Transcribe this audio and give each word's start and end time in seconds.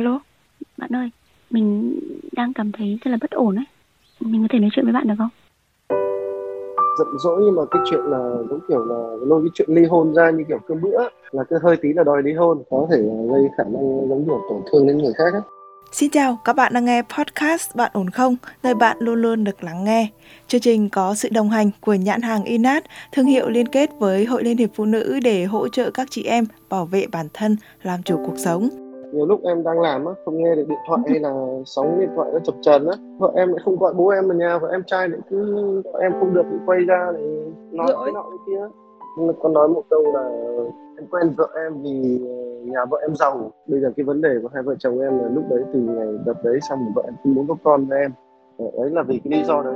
Alo, 0.00 0.20
bạn 0.76 0.96
ơi, 0.96 1.10
mình 1.50 1.98
đang 2.32 2.52
cảm 2.52 2.72
thấy 2.72 2.98
rất 3.04 3.10
là 3.10 3.18
bất 3.20 3.30
ổn 3.30 3.56
ấy. 3.56 3.64
Mình 4.20 4.42
có 4.42 4.48
thể 4.50 4.58
nói 4.58 4.70
chuyện 4.72 4.84
với 4.84 4.92
bạn 4.92 5.08
được 5.08 5.14
không? 5.18 5.28
giận 6.98 7.08
dỗi 7.18 7.40
nhưng 7.44 7.54
mà 7.54 7.62
cái 7.70 7.82
chuyện 7.90 8.00
là 8.00 8.18
giống 8.50 8.60
kiểu 8.68 8.84
là 8.84 9.16
lôi 9.26 9.42
cái 9.42 9.50
chuyện 9.54 9.68
ly 9.70 9.84
hôn 9.84 10.14
ra 10.14 10.30
như 10.30 10.44
kiểu 10.48 10.58
cơm 10.68 10.80
bữa 10.82 11.08
là 11.30 11.44
cứ 11.44 11.58
hơi 11.62 11.76
tí 11.76 11.92
là 11.92 12.04
đòi 12.04 12.22
ly 12.22 12.32
hôn 12.32 12.62
có 12.70 12.86
thể 12.90 12.96
gây 13.32 13.42
khả 13.56 13.64
năng 13.64 14.08
giống 14.08 14.24
kiểu 14.26 14.40
tổn 14.50 14.62
thương 14.72 14.86
đến 14.86 14.98
người 14.98 15.12
khác 15.12 15.32
ấy. 15.32 15.42
Xin 15.92 16.10
chào, 16.10 16.38
các 16.44 16.56
bạn 16.56 16.72
đang 16.74 16.84
nghe 16.84 17.02
podcast 17.02 17.76
Bạn 17.76 17.90
ổn 17.94 18.10
không? 18.10 18.36
Nơi 18.62 18.74
bạn 18.74 18.96
luôn 19.00 19.22
luôn 19.22 19.44
được 19.44 19.64
lắng 19.64 19.84
nghe. 19.84 20.08
Chương 20.48 20.60
trình 20.60 20.88
có 20.88 21.14
sự 21.14 21.28
đồng 21.32 21.50
hành 21.50 21.70
của 21.80 21.94
nhãn 21.94 22.22
hàng 22.22 22.44
Inat, 22.44 22.84
thương 23.12 23.26
hiệu 23.26 23.48
liên 23.48 23.68
kết 23.68 23.90
với 23.98 24.24
Hội 24.24 24.44
Liên 24.44 24.56
hiệp 24.56 24.70
Phụ 24.74 24.84
nữ 24.84 25.20
để 25.22 25.44
hỗ 25.44 25.68
trợ 25.68 25.90
các 25.90 26.08
chị 26.10 26.24
em 26.24 26.44
bảo 26.68 26.86
vệ 26.86 27.06
bản 27.12 27.26
thân, 27.34 27.56
làm 27.82 28.02
chủ 28.02 28.16
cuộc 28.26 28.38
sống 28.38 28.79
nhiều 29.12 29.26
lúc 29.26 29.40
em 29.44 29.64
đang 29.64 29.80
làm 29.80 30.06
á 30.06 30.12
không 30.24 30.36
nghe 30.36 30.54
được 30.54 30.64
điện 30.68 30.78
thoại 30.86 31.00
hay 31.08 31.18
là 31.18 31.32
sóng 31.64 32.00
điện 32.00 32.08
thoại 32.16 32.30
nó 32.32 32.38
chập 32.38 32.54
chờn 32.60 32.86
á. 32.86 32.96
Vợ 33.18 33.32
em 33.34 33.48
lại 33.48 33.58
không 33.64 33.76
gọi 33.76 33.94
bố 33.94 34.08
em 34.08 34.28
ở 34.28 34.34
nhà 34.34 34.58
và 34.58 34.68
em 34.68 34.82
trai 34.86 35.08
lại 35.08 35.20
cứ 35.30 35.82
em 36.00 36.12
không 36.20 36.34
được 36.34 36.46
thì 36.50 36.56
quay 36.66 36.84
ra 36.84 37.12
để 37.16 37.50
nói 37.70 37.86
Rồi. 37.92 38.04
cái 38.04 38.12
nọ 38.12 38.22
cái 38.22 38.38
kia. 38.46 38.68
Con 39.42 39.52
nói 39.52 39.68
một 39.68 39.82
câu 39.90 40.02
là 40.14 40.30
em 40.98 41.06
quen 41.10 41.32
vợ 41.36 41.48
em 41.54 41.82
vì 41.82 42.20
ờ, 42.28 42.34
nhà 42.64 42.84
vợ 42.84 42.98
em 43.02 43.14
giàu. 43.14 43.52
Bây 43.66 43.80
giờ 43.80 43.92
cái 43.96 44.04
vấn 44.04 44.20
đề 44.20 44.30
của 44.42 44.48
hai 44.54 44.62
vợ 44.62 44.74
chồng 44.78 45.00
em 45.00 45.18
là 45.18 45.28
lúc 45.28 45.44
đấy 45.50 45.62
từ 45.72 45.80
ngày 45.80 46.08
đợt 46.26 46.44
đấy 46.44 46.58
xong 46.68 46.78
vợ 46.94 47.02
em 47.04 47.14
không 47.22 47.34
muốn 47.34 47.46
có 47.48 47.56
con 47.64 47.86
với 47.86 47.98
em. 48.00 48.12
Đấy 48.58 48.90
là 48.90 49.02
vì 49.02 49.20
cái 49.24 49.38
lý 49.38 49.44
do 49.44 49.62
đấy 49.62 49.74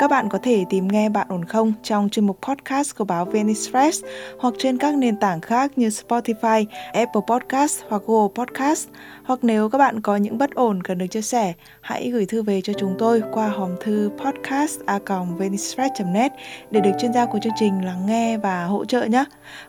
các 0.00 0.10
bạn 0.10 0.28
có 0.28 0.38
thể 0.42 0.64
tìm 0.70 0.88
nghe 0.88 1.08
Bạn 1.08 1.26
ổn 1.30 1.44
không 1.44 1.72
trong 1.82 2.08
chuyên 2.08 2.26
mục 2.26 2.38
podcast 2.42 2.96
của 2.96 3.04
báo 3.04 3.24
Venice 3.24 3.60
Fresh 3.60 4.06
hoặc 4.38 4.54
trên 4.58 4.78
các 4.78 4.94
nền 4.94 5.16
tảng 5.16 5.40
khác 5.40 5.78
như 5.78 5.88
Spotify, 5.88 6.64
Apple 6.92 7.22
Podcast 7.28 7.82
hoặc 7.88 8.02
Google 8.06 8.34
Podcast. 8.34 8.88
Hoặc 9.24 9.38
nếu 9.42 9.68
các 9.68 9.78
bạn 9.78 10.00
có 10.00 10.16
những 10.16 10.38
bất 10.38 10.54
ổn 10.54 10.82
cần 10.82 10.98
được 10.98 11.06
chia 11.06 11.22
sẻ, 11.22 11.52
hãy 11.80 12.10
gửi 12.10 12.26
thư 12.26 12.42
về 12.42 12.60
cho 12.60 12.72
chúng 12.72 12.94
tôi 12.98 13.22
qua 13.32 13.48
hòm 13.48 13.70
thư 13.80 14.10
podcast@venicefresh.net 14.18 16.32
để 16.70 16.80
được 16.80 16.92
chuyên 17.00 17.12
gia 17.12 17.26
của 17.26 17.38
chương 17.42 17.52
trình 17.56 17.84
lắng 17.84 18.06
nghe 18.06 18.38
và 18.38 18.64
hỗ 18.64 18.84
trợ 18.84 19.04
nhé. 19.04 19.24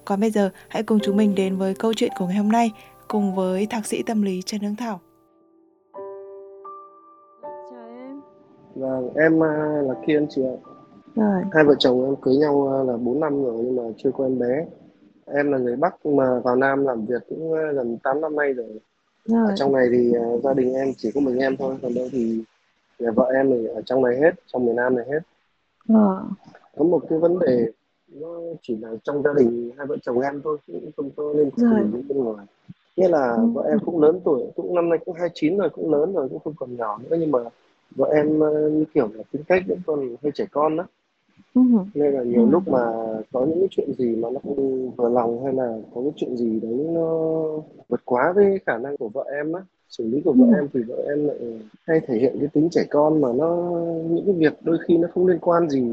Còn 0.05 0.19
bây 0.19 0.31
giờ, 0.31 0.49
hãy 0.69 0.83
cùng 0.83 0.99
chúng 1.03 1.17
mình 1.17 1.35
đến 1.35 1.57
với 1.57 1.75
câu 1.75 1.93
chuyện 1.93 2.11
của 2.17 2.27
ngày 2.27 2.37
hôm 2.37 2.51
nay 2.51 2.71
cùng 3.07 3.35
với 3.35 3.65
thạc 3.65 3.85
sĩ 3.85 4.03
tâm 4.03 4.21
lý 4.21 4.41
Trần 4.45 4.61
Hương 4.61 4.75
Thảo. 4.75 5.01
Vâng, 8.75 9.09
em 9.15 9.43
à, 9.43 9.81
là 9.85 9.93
Kiên 10.07 10.27
chị 10.29 10.41
ạ. 10.43 10.57
Rồi. 11.15 11.41
Hai 11.51 11.63
vợ 11.63 11.75
chồng 11.79 12.05
em 12.05 12.15
cưới 12.15 12.35
nhau 12.35 12.73
à, 12.73 12.83
là 12.83 12.97
4 12.97 13.19
năm 13.19 13.43
rồi 13.43 13.53
nhưng 13.57 13.75
mà 13.75 13.83
chưa 13.97 14.11
có 14.11 14.25
em 14.25 14.39
bé. 14.39 14.65
Em 15.25 15.51
là 15.51 15.57
người 15.57 15.75
Bắc 15.75 16.05
mà 16.05 16.39
vào 16.39 16.55
Nam 16.55 16.85
làm 16.85 17.05
việc 17.05 17.23
cũng 17.29 17.53
à, 17.53 17.71
gần 17.71 17.97
8 18.03 18.21
năm 18.21 18.35
nay 18.35 18.53
rồi. 18.53 18.79
rồi. 19.25 19.47
Ở 19.49 19.55
trong 19.55 19.73
này 19.73 19.87
thì 19.91 20.13
uh, 20.17 20.43
gia 20.43 20.53
đình 20.53 20.73
em 20.73 20.93
chỉ 20.97 21.11
có 21.15 21.21
mình 21.21 21.37
em 21.37 21.57
thôi, 21.57 21.75
còn 21.81 21.93
đâu 21.93 22.07
thì 22.11 22.43
nhà 22.99 23.11
vợ 23.11 23.31
em 23.33 23.49
thì 23.49 23.65
ở 23.65 23.81
trong 23.81 24.03
này 24.03 24.17
hết, 24.21 24.31
trong 24.47 24.65
miền 24.65 24.75
Nam 24.75 24.95
này 24.95 25.05
hết. 25.11 25.19
Ờ. 25.89 26.23
Có 26.77 26.83
một 26.83 27.01
cái 27.09 27.19
vấn 27.19 27.39
đề 27.39 27.71
nó 28.11 28.27
chỉ 28.61 28.77
là 28.77 28.89
trong 29.03 29.23
gia 29.23 29.33
đình 29.33 29.71
hai 29.77 29.87
vợ 29.87 29.97
chồng 30.01 30.19
em 30.19 30.41
thôi 30.43 30.57
cũng 30.67 30.91
không 30.97 31.09
có 31.15 31.33
liên 31.35 31.49
quan 31.51 31.91
đến 31.93 32.07
bên 32.07 32.17
ngoài 32.17 32.45
nghĩa 32.95 33.07
là 33.07 33.31
ừ. 33.31 33.45
vợ 33.45 33.63
em 33.69 33.79
cũng 33.85 34.01
lớn 34.01 34.19
tuổi 34.23 34.43
cũng 34.55 34.75
năm 34.75 34.89
nay 34.89 34.99
cũng 35.05 35.15
29 35.15 35.57
rồi 35.57 35.69
cũng 35.69 35.93
lớn 35.93 36.13
rồi 36.13 36.29
cũng 36.29 36.39
không 36.39 36.53
còn 36.57 36.75
nhỏ 36.75 36.99
nữa 37.09 37.17
nhưng 37.19 37.31
mà 37.31 37.39
vợ 37.95 38.09
em 38.13 38.39
ờ, 38.39 38.69
như 38.69 38.85
kiểu 38.93 39.09
là 39.13 39.23
tính 39.31 39.43
cách 39.47 39.63
vẫn 39.67 39.79
còn 39.85 40.15
hơi 40.23 40.31
trẻ 40.31 40.45
con 40.51 40.77
đó 40.77 40.85
ừ. 41.55 41.61
nên 41.93 42.13
là 42.13 42.23
nhiều 42.23 42.41
ừ. 42.41 42.49
lúc 42.51 42.67
mà 42.67 42.79
có 43.31 43.45
những 43.45 43.59
cái 43.59 43.67
chuyện 43.71 43.93
gì 43.93 44.15
mà 44.15 44.29
nó 44.29 44.39
không 44.43 44.91
vừa 44.91 45.09
lòng 45.09 45.43
hay 45.43 45.53
là 45.53 45.77
có 45.95 46.01
cái 46.01 46.11
chuyện 46.15 46.37
gì 46.37 46.59
đấy 46.59 46.87
nó 46.89 47.09
vượt 47.89 48.01
quá 48.05 48.33
với 48.35 48.59
khả 48.65 48.77
năng 48.77 48.97
của 48.97 49.09
vợ 49.09 49.23
em 49.31 49.53
á 49.53 49.61
xử 49.89 50.07
lý 50.07 50.21
của 50.25 50.33
vợ 50.33 50.45
ừ. 50.45 50.53
em 50.55 50.67
thì 50.73 50.79
vợ 50.87 51.03
em 51.07 51.27
lại 51.27 51.37
hay 51.87 51.99
thể 52.07 52.19
hiện 52.19 52.37
cái 52.39 52.47
tính 52.53 52.69
trẻ 52.71 52.85
con 52.89 53.21
mà 53.21 53.27
nó 53.33 53.71
những 54.09 54.25
cái 54.25 54.35
việc 54.35 54.53
đôi 54.63 54.77
khi 54.87 54.97
nó 54.97 55.07
không 55.13 55.27
liên 55.27 55.39
quan 55.39 55.69
gì 55.69 55.83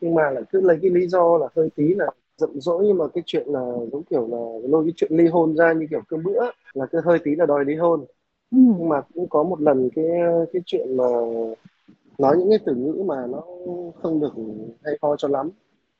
nhưng 0.00 0.14
mà 0.14 0.30
lại 0.30 0.42
cứ 0.52 0.60
lấy 0.60 0.78
cái 0.82 0.90
lý 0.90 1.06
do 1.06 1.38
là 1.38 1.48
hơi 1.56 1.70
tí 1.76 1.94
là 1.94 2.06
giận 2.36 2.60
dỗi 2.60 2.84
nhưng 2.86 2.98
mà 2.98 3.04
cái 3.14 3.22
chuyện 3.26 3.46
là 3.48 3.72
giống 3.92 4.02
kiểu 4.02 4.28
là 4.30 4.68
lôi 4.68 4.84
cái 4.84 4.92
chuyện 4.96 5.12
ly 5.14 5.26
hôn 5.26 5.56
ra 5.56 5.72
như 5.72 5.86
kiểu 5.90 6.00
cơm 6.08 6.22
bữa 6.22 6.50
là 6.74 6.86
cứ 6.86 7.00
hơi 7.04 7.18
tí 7.24 7.34
là 7.36 7.46
đòi 7.46 7.64
ly 7.64 7.74
hôn 7.74 8.04
nhưng 8.50 8.88
mà 8.88 9.00
cũng 9.14 9.28
có 9.28 9.42
một 9.42 9.60
lần 9.60 9.88
cái 9.94 10.04
cái 10.52 10.62
chuyện 10.66 10.96
mà 10.96 11.04
nói 12.18 12.36
những 12.38 12.48
cái 12.50 12.58
từ 12.66 12.74
ngữ 12.74 13.02
mà 13.06 13.26
nó 13.26 13.42
không 14.02 14.20
được 14.20 14.32
hay 14.84 14.98
ho 15.02 15.16
cho 15.16 15.28
lắm 15.28 15.50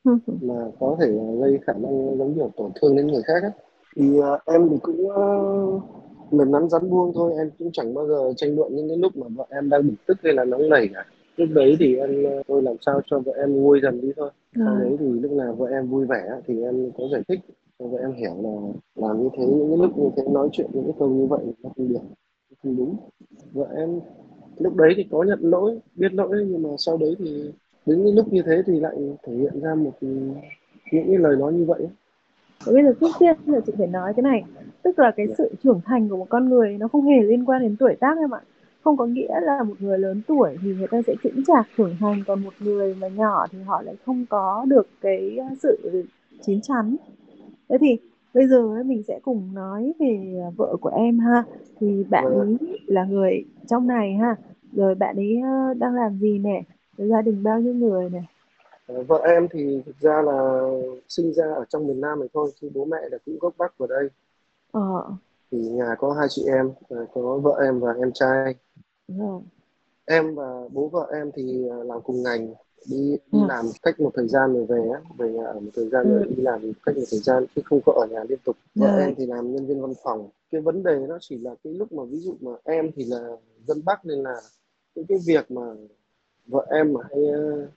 mà 0.40 0.54
có 0.80 0.96
thể 1.00 1.06
gây 1.40 1.58
khả 1.66 1.72
năng 1.72 2.18
giống 2.18 2.34
kiểu 2.34 2.50
tổn 2.56 2.70
thương 2.80 2.96
đến 2.96 3.06
người 3.06 3.22
khác 3.22 3.42
ấy. 3.42 3.52
thì 3.96 4.18
uh, 4.18 4.40
em 4.46 4.68
thì 4.70 4.76
cũng 4.82 5.06
uh, 5.06 5.82
mềm 6.32 6.52
nắn 6.52 6.68
rắn 6.68 6.90
buông 6.90 7.12
thôi 7.14 7.32
em 7.38 7.50
cũng 7.58 7.70
chẳng 7.72 7.94
bao 7.94 8.08
giờ 8.08 8.32
tranh 8.36 8.56
luận 8.56 8.76
những 8.76 8.88
cái 8.88 8.96
lúc 8.96 9.16
mà 9.16 9.26
vợ 9.28 9.46
em 9.50 9.70
đang 9.70 9.88
bực 9.88 9.94
tức 10.06 10.18
hay 10.22 10.32
là 10.32 10.44
nóng 10.44 10.68
nảy 10.68 10.88
cả. 10.94 11.04
Lúc 11.36 11.48
đấy 11.52 11.76
thì 11.80 11.96
em 11.96 12.24
tôi 12.46 12.62
làm 12.62 12.76
sao 12.86 13.00
cho 13.06 13.18
vợ 13.18 13.32
em 13.36 13.56
nguôi 13.56 13.80
dần 13.82 14.00
đi 14.00 14.12
thôi. 14.16 14.30
Sau 14.56 14.76
đấy 14.78 14.96
thì 15.00 15.06
lúc 15.06 15.32
nào 15.32 15.54
vợ 15.54 15.66
em 15.66 15.86
vui 15.86 16.06
vẻ 16.06 16.22
thì 16.46 16.62
em 16.62 16.90
có 16.98 17.04
giải 17.12 17.22
thích 17.28 17.40
cho 17.78 17.86
vợ 17.86 17.98
em 17.98 18.12
hiểu 18.12 18.34
là 18.42 18.72
làm 18.94 19.22
như 19.22 19.28
thế 19.36 19.44
những 19.46 19.68
cái 19.68 19.78
lúc 19.78 19.98
như 19.98 20.10
thế 20.16 20.22
nói 20.30 20.48
chuyện 20.52 20.70
những 20.72 20.84
cái 20.84 20.94
câu 20.98 21.08
như 21.08 21.26
vậy 21.26 21.40
nó 21.62 21.70
không 21.76 21.88
được 21.88 22.00
không 22.62 22.76
đúng. 22.76 22.96
Vợ 23.52 23.68
em, 23.76 24.00
lúc 24.58 24.76
đấy 24.76 24.94
thì 24.96 25.06
có 25.10 25.22
nhận 25.22 25.38
lỗi, 25.42 25.78
biết 25.94 26.14
lỗi, 26.14 26.46
nhưng 26.48 26.62
mà 26.62 26.68
sau 26.78 26.96
đấy 26.96 27.16
thì 27.18 27.52
đến 27.86 28.02
cái 28.04 28.12
lúc 28.12 28.32
như 28.32 28.42
thế 28.46 28.62
thì 28.66 28.80
lại 28.80 28.96
thể 29.22 29.34
hiện 29.34 29.60
ra 29.60 29.74
một 29.74 29.92
những 30.00 30.34
cái 30.92 31.18
lời 31.18 31.36
nói 31.36 31.52
như 31.52 31.64
vậy. 31.64 31.88
Bây 32.66 32.82
giờ 32.82 32.94
trước 33.00 33.10
tiên 33.18 33.36
là 33.46 33.60
chị 33.66 33.72
phải 33.78 33.86
nói 33.86 34.12
cái 34.16 34.22
này, 34.22 34.44
tức 34.82 34.98
là 34.98 35.10
cái 35.16 35.26
sự 35.38 35.50
trưởng 35.62 35.80
thành 35.84 36.08
của 36.08 36.16
một 36.16 36.26
con 36.28 36.48
người 36.48 36.76
nó 36.78 36.88
không 36.88 37.06
hề 37.06 37.22
liên 37.22 37.44
quan 37.44 37.62
đến 37.62 37.76
tuổi 37.78 37.96
tác 38.00 38.18
em 38.18 38.34
ạ. 38.34 38.40
Không 38.84 38.96
có 38.96 39.06
nghĩa 39.06 39.40
là 39.40 39.62
một 39.62 39.74
người 39.80 39.98
lớn 39.98 40.22
tuổi 40.26 40.56
thì 40.62 40.74
người 40.74 40.86
ta 40.86 41.02
sẽ 41.06 41.14
chững 41.22 41.44
chạc 41.46 41.66
trưởng 41.76 41.96
thành, 42.00 42.22
còn 42.26 42.42
một 42.42 42.52
người 42.60 42.94
mà 42.94 43.08
nhỏ 43.08 43.46
thì 43.50 43.58
họ 43.62 43.82
lại 43.82 43.94
không 44.06 44.26
có 44.30 44.64
được 44.68 44.88
cái 45.00 45.38
sự 45.62 46.04
chín 46.42 46.60
chắn. 46.60 46.96
Thế 47.68 47.78
thì 47.80 47.98
bây 48.38 48.48
giờ 48.48 48.82
mình 48.84 49.02
sẽ 49.08 49.18
cùng 49.22 49.54
nói 49.54 49.92
về 49.98 50.40
vợ 50.56 50.76
của 50.80 50.88
em 50.88 51.18
ha. 51.18 51.44
Thì 51.80 52.04
bạn 52.10 52.24
ấy 52.24 52.56
là 52.86 53.04
người 53.04 53.44
trong 53.66 53.86
này 53.86 54.14
ha. 54.14 54.36
Rồi 54.72 54.94
bạn 54.94 55.16
ấy 55.16 55.40
đang 55.76 55.94
làm 55.94 56.18
gì 56.18 56.38
nè? 56.38 56.62
Rồi 56.96 57.08
gia 57.08 57.22
đình 57.22 57.42
bao 57.42 57.60
nhiêu 57.60 57.74
người 57.74 58.10
nè? 58.10 58.22
Ờ, 58.86 59.02
vợ 59.02 59.22
em 59.24 59.48
thì 59.50 59.82
thực 59.86 60.00
ra 60.00 60.22
là 60.22 60.68
sinh 61.08 61.32
ra 61.32 61.44
ở 61.44 61.64
trong 61.68 61.86
miền 61.86 62.00
Nam 62.00 62.20
này 62.20 62.28
thôi 62.34 62.50
chứ 62.60 62.70
bố 62.74 62.84
mẹ 62.84 62.98
là 63.10 63.18
cũng 63.26 63.38
gốc 63.40 63.54
Bắc 63.58 63.78
vào 63.78 63.86
đây. 63.86 64.08
Ờ. 64.72 65.04
thì 65.50 65.58
nhà 65.58 65.94
có 65.98 66.12
hai 66.12 66.26
chị 66.30 66.42
em 66.46 66.70
có 67.14 67.38
vợ 67.42 67.60
em 67.64 67.80
và 67.80 67.92
em 67.92 68.12
trai. 68.12 68.54
Ừ. 69.08 69.38
em 70.04 70.34
và 70.34 70.68
bố 70.72 70.88
vợ 70.88 71.10
em 71.12 71.30
thì 71.34 71.64
làm 71.84 72.00
cùng 72.00 72.22
ngành 72.22 72.54
đi 72.86 73.10
đi 73.10 73.18
ừ. 73.32 73.38
làm 73.48 73.66
cách 73.82 74.00
một 74.00 74.10
thời 74.14 74.28
gian 74.28 74.54
rồi 74.54 74.66
về 74.66 74.88
á 74.94 75.00
về 75.18 75.32
nhà 75.32 75.44
ở 75.44 75.60
một 75.60 75.70
thời 75.74 75.88
gian 75.88 76.10
rồi 76.10 76.22
ừ. 76.22 76.34
đi 76.36 76.42
làm 76.42 76.72
cách 76.86 76.96
một 76.96 77.04
thời 77.10 77.20
gian 77.20 77.44
chứ 77.56 77.62
không 77.64 77.80
có 77.86 77.92
ở 77.92 78.06
nhà 78.06 78.24
liên 78.28 78.38
tục 78.44 78.56
vợ 78.74 78.96
ừ. 78.96 79.00
em 79.00 79.14
thì 79.14 79.26
làm 79.26 79.52
nhân 79.52 79.66
viên 79.66 79.80
văn 79.80 79.92
phòng 80.04 80.28
cái 80.50 80.60
vấn 80.60 80.82
đề 80.82 81.06
nó 81.08 81.18
chỉ 81.20 81.38
là 81.38 81.54
cái 81.64 81.72
lúc 81.72 81.92
mà 81.92 82.04
ví 82.04 82.18
dụ 82.18 82.34
mà 82.40 82.52
em 82.64 82.90
thì 82.96 83.04
là 83.04 83.36
dân 83.66 83.84
bắc 83.84 84.04
nên 84.04 84.18
là 84.18 84.34
những 84.94 85.06
cái 85.06 85.18
việc 85.26 85.50
mà 85.50 85.62
vợ 86.46 86.66
em 86.70 86.92
mà 86.92 87.00
hay 87.10 87.22
uh, 87.22 87.68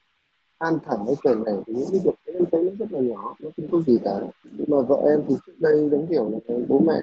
an 0.61 0.77
thẳng 0.85 1.05
hay 1.05 1.15
kể 1.23 1.35
này 1.45 1.55
thì 1.67 1.73
những 1.73 1.87
cái 1.91 2.01
việc 2.03 2.33
em 2.33 2.45
thấy 2.51 2.63
nó 2.63 2.71
rất 2.79 2.91
là 2.91 2.99
nhỏ 2.99 3.35
nó 3.39 3.49
không 3.57 3.67
có 3.71 3.81
gì 3.87 3.97
cả. 4.03 4.19
Nhưng 4.57 4.65
mà 4.67 4.81
vợ 4.81 4.97
em 5.05 5.21
thì 5.27 5.35
trước 5.45 5.53
đây 5.59 5.89
giống 5.91 6.07
kiểu 6.09 6.31
là 6.31 6.55
bố 6.67 6.79
mẹ 6.79 7.01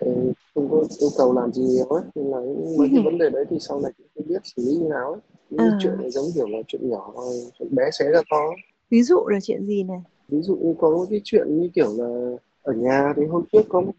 không 0.55 0.69
có 0.71 0.85
yêu 1.01 1.11
cầu 1.19 1.33
làm 1.33 1.53
gì 1.53 1.63
nhiều 1.63 1.87
ấy 1.87 2.03
nên 2.15 2.27
là 2.27 2.39
mấy 2.79 2.89
cái 2.93 3.03
vấn 3.05 3.19
đề 3.19 3.31
đấy 3.31 3.45
thì 3.51 3.57
sau 3.61 3.81
này 3.81 3.93
cũng 3.99 4.07
không 4.15 4.25
biết 4.29 4.43
xử 4.45 4.63
lý 4.63 4.77
như 4.77 4.89
nào 4.89 5.13
ấy. 5.13 5.21
Những 5.51 5.61
à. 5.61 5.79
chuyện 5.83 5.93
này 5.99 6.11
giống 6.11 6.25
kiểu 6.35 6.49
là 6.49 6.59
chuyện 6.69 6.91
nhỏ 6.91 7.15
chuyện 7.59 7.75
bé 7.75 7.91
xé 7.99 8.11
ra 8.11 8.21
to 8.31 8.43
ví 8.91 9.03
dụ 9.03 9.27
là 9.27 9.39
chuyện 9.43 9.67
gì 9.67 9.83
này? 9.83 10.01
Ví 10.29 10.43
dụ 10.43 10.57
như 10.57 10.75
có 10.79 11.07
cái 11.11 11.21
chuyện 11.25 11.61
như 11.61 11.69
kiểu 11.75 11.89
là 11.97 12.37
ở 12.63 12.73
nhà 12.73 13.13
thì 13.17 13.27
hôm 13.27 13.45
trước 13.53 13.63
có 13.69 13.81
một 13.81 13.93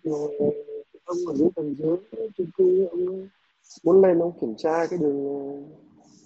ông 1.06 1.18
ở 1.28 1.36
dưới 1.36 1.50
tầng 1.56 1.76
dưới 1.78 1.98
chung 2.38 2.48
cư 2.58 2.86
ông 2.86 3.28
muốn 3.84 4.02
lên 4.02 4.20
ông 4.20 4.32
kiểm 4.42 4.56
tra 4.58 4.86
cái 4.86 5.00
đường, 5.00 5.64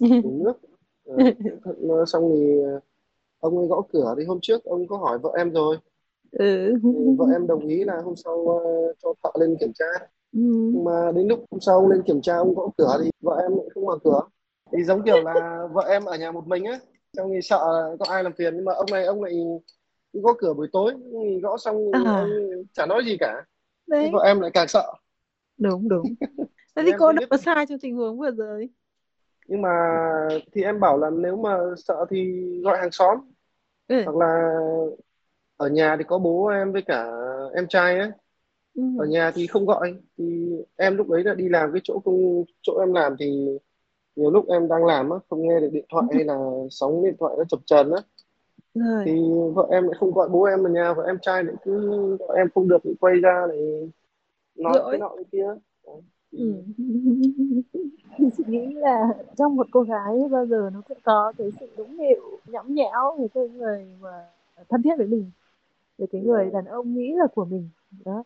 đường 0.00 0.44
nước. 0.44 0.52
À, 1.06 1.32
xong 2.06 2.32
thì 2.34 2.60
ông 3.44 3.58
ấy 3.58 3.66
gõ 3.66 3.82
cửa 3.92 4.14
thì 4.18 4.24
hôm 4.24 4.38
trước 4.42 4.64
ông 4.64 4.86
có 4.86 4.96
hỏi 4.96 5.18
vợ 5.18 5.30
em 5.36 5.52
rồi. 5.52 5.76
Ừ. 6.32 6.74
vợ 7.18 7.26
em 7.32 7.46
đồng 7.46 7.66
ý 7.66 7.84
là 7.84 8.00
hôm 8.04 8.16
sau 8.16 8.34
uh, 8.34 8.96
cho 9.02 9.14
thợ 9.22 9.30
lên 9.40 9.56
kiểm 9.60 9.72
tra. 9.74 9.86
Ừ. 10.32 10.40
nhưng 10.74 10.84
mà 10.84 11.12
đến 11.14 11.28
lúc 11.28 11.44
hôm 11.50 11.60
sau 11.60 11.74
ông 11.74 11.90
lên 11.90 12.02
kiểm 12.02 12.22
tra 12.22 12.36
ông 12.36 12.54
gõ 12.54 12.68
cửa 12.78 12.98
thì 13.04 13.10
vợ 13.20 13.36
em 13.42 13.56
lại 13.56 13.66
không 13.74 13.86
mở 13.86 13.98
cửa. 14.04 14.20
Thì 14.72 14.84
giống 14.84 15.02
kiểu 15.02 15.22
là 15.22 15.68
vợ 15.72 15.82
em 15.88 16.04
ở 16.04 16.16
nhà 16.16 16.32
một 16.32 16.46
mình 16.46 16.64
á 16.64 16.78
trong 17.16 17.30
thì 17.34 17.42
sợ 17.42 17.58
có 17.98 18.06
ai 18.08 18.22
làm 18.22 18.32
phiền 18.32 18.56
nhưng 18.56 18.64
mà 18.64 18.72
ông 18.72 18.86
này 18.90 19.04
ông 19.04 19.22
lại 19.22 19.34
gõ 20.12 20.34
cửa 20.38 20.54
buổi 20.54 20.68
tối 20.72 20.94
gõ 21.42 21.56
xong 21.56 21.76
à. 21.92 22.00
ông 22.00 22.30
chả 22.72 22.86
nói 22.86 23.02
gì 23.06 23.16
cả. 23.20 23.44
Đấy. 23.86 24.10
vợ 24.12 24.22
em 24.24 24.40
lại 24.40 24.50
càng 24.54 24.68
sợ. 24.68 24.92
Đúng 25.58 25.88
đúng. 25.88 26.04
Thế 26.76 26.82
thì 26.86 26.92
cô 26.98 27.12
đã 27.12 27.26
có 27.30 27.36
sai 27.36 27.66
trong 27.66 27.78
tình 27.78 27.96
huống 27.96 28.18
vừa 28.18 28.30
rồi. 28.30 28.68
Nhưng 29.46 29.62
mà 29.62 29.70
thì 30.52 30.62
em 30.62 30.80
bảo 30.80 30.98
là 30.98 31.10
nếu 31.10 31.36
mà 31.36 31.58
sợ 31.76 32.04
thì 32.10 32.34
gọi 32.64 32.78
hàng 32.78 32.90
xóm 32.90 33.18
ừ. 33.88 34.02
hoặc 34.04 34.16
là 34.16 34.50
ở 35.56 35.68
nhà 35.68 35.96
thì 35.98 36.04
có 36.08 36.18
bố 36.18 36.46
em 36.46 36.72
với 36.72 36.82
cả 36.82 37.06
em 37.54 37.66
trai 37.68 37.98
ấy 37.98 38.10
ừ. 38.74 38.82
ở 38.96 39.06
nhà 39.06 39.30
thì 39.34 39.46
không 39.46 39.66
gọi 39.66 39.94
thì 40.18 40.50
em 40.76 40.96
lúc 40.96 41.08
đấy 41.10 41.24
là 41.24 41.34
đi 41.34 41.48
làm 41.48 41.72
cái 41.72 41.80
chỗ 41.84 42.00
công 42.04 42.44
chỗ 42.62 42.78
em 42.80 42.92
làm 42.94 43.16
thì 43.20 43.58
nhiều 44.16 44.30
lúc 44.30 44.48
em 44.48 44.68
đang 44.68 44.86
làm 44.86 45.10
á 45.10 45.18
không 45.30 45.42
nghe 45.48 45.60
được 45.60 45.70
điện 45.72 45.84
thoại 45.90 46.06
hay 46.14 46.24
là 46.24 46.36
sóng 46.70 47.04
điện 47.04 47.16
thoại 47.20 47.34
nó 47.38 47.44
chập 47.50 47.60
chờn 47.66 47.90
á 47.92 48.02
rồi. 48.74 49.04
thì 49.04 49.12
vợ 49.54 49.68
em 49.70 49.84
lại 49.84 49.94
không 50.00 50.12
gọi 50.14 50.28
bố 50.28 50.42
em 50.44 50.66
ở 50.66 50.70
nhà 50.70 50.92
và 50.94 51.02
em 51.06 51.18
trai 51.22 51.44
lại 51.44 51.54
cứ 51.64 51.90
gọi 52.16 52.36
em 52.36 52.46
không 52.54 52.68
được 52.68 52.78
thì 52.84 52.90
quay 53.00 53.14
ra 53.16 53.46
để 53.52 53.88
nói 54.56 54.80
cái 54.90 54.98
nọ 55.00 55.12
cái 55.16 55.24
kia 55.32 55.46
Ừ. 56.32 56.62
chị 58.36 58.44
nghĩ 58.46 58.74
là 58.74 59.08
trong 59.38 59.56
một 59.56 59.66
cô 59.70 59.82
gái 59.82 60.14
bao 60.30 60.46
giờ 60.46 60.70
nó 60.74 60.82
sẽ 60.88 60.94
có 61.04 61.32
cái 61.38 61.50
sự 61.60 61.66
đúng 61.76 61.98
hiệu 61.98 62.23
nhõng 62.54 62.74
nhẽo 62.74 63.16
với 63.18 63.28
cái 63.34 63.48
người 63.48 63.86
mà 64.00 64.26
thân 64.68 64.82
thiết 64.82 64.96
với 64.98 65.06
mình 65.06 65.30
về 65.98 66.06
cái 66.12 66.20
người 66.20 66.50
đàn 66.52 66.64
ông 66.64 66.94
nghĩ 66.94 67.12
là 67.16 67.26
của 67.34 67.44
mình. 67.44 67.68
Đó. 68.04 68.24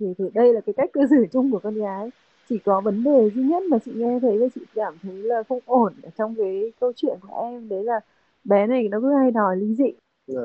Thì, 0.00 0.14
thì 0.18 0.24
đây 0.34 0.54
là 0.54 0.60
cái 0.60 0.72
cách 0.72 0.90
cư 0.92 1.00
xử 1.10 1.26
chung 1.32 1.50
của 1.50 1.58
con 1.58 1.74
gái. 1.74 2.10
Chỉ 2.48 2.58
có 2.58 2.80
vấn 2.80 3.04
đề 3.04 3.30
duy 3.34 3.42
nhất 3.42 3.62
mà 3.70 3.78
chị 3.84 3.92
nghe 3.94 4.18
thấy 4.22 4.38
và 4.38 4.46
chị 4.54 4.60
cảm 4.74 4.94
thấy 5.02 5.14
là 5.14 5.42
không 5.48 5.60
ổn 5.66 5.92
ở 6.02 6.10
trong 6.18 6.34
cái 6.34 6.72
câu 6.80 6.92
chuyện 6.96 7.18
của 7.28 7.40
em 7.42 7.68
đấy 7.68 7.84
là 7.84 8.00
bé 8.44 8.66
này 8.66 8.88
nó 8.88 9.00
cứ 9.00 9.14
hay 9.14 9.30
đòi 9.30 9.56
ly 9.56 9.74
dị. 9.74 9.84
Yeah. 9.84 9.94
Dạ. 10.26 10.40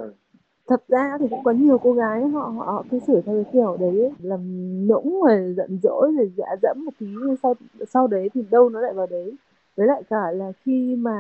Thật 0.67 0.83
ra 0.87 1.17
thì 1.19 1.27
cũng 1.29 1.43
có 1.43 1.51
nhiều 1.51 1.77
cô 1.77 1.93
gái 1.93 2.27
họ 2.27 2.53
họ 2.57 2.85
cư 2.91 2.99
xử 3.07 3.21
theo 3.25 3.43
cái 3.43 3.53
kiểu 3.53 3.77
đấy 3.79 4.11
làm 4.21 4.39
nũng 4.87 5.21
rồi 5.25 5.53
giận 5.57 5.79
dỗi 5.83 6.11
rồi 6.17 6.31
dạ 6.37 6.55
dẫm 6.61 6.85
một 6.85 6.91
tí 6.99 7.05
sau 7.43 7.55
sau 7.87 8.07
đấy 8.07 8.29
thì 8.33 8.43
đâu 8.51 8.69
nó 8.69 8.81
lại 8.81 8.93
vào 8.93 9.07
đấy 9.07 9.33
với 9.75 9.88
lại 9.88 10.04
cả 10.10 10.31
là 10.33 10.51
khi 10.66 10.95
mà 10.95 11.12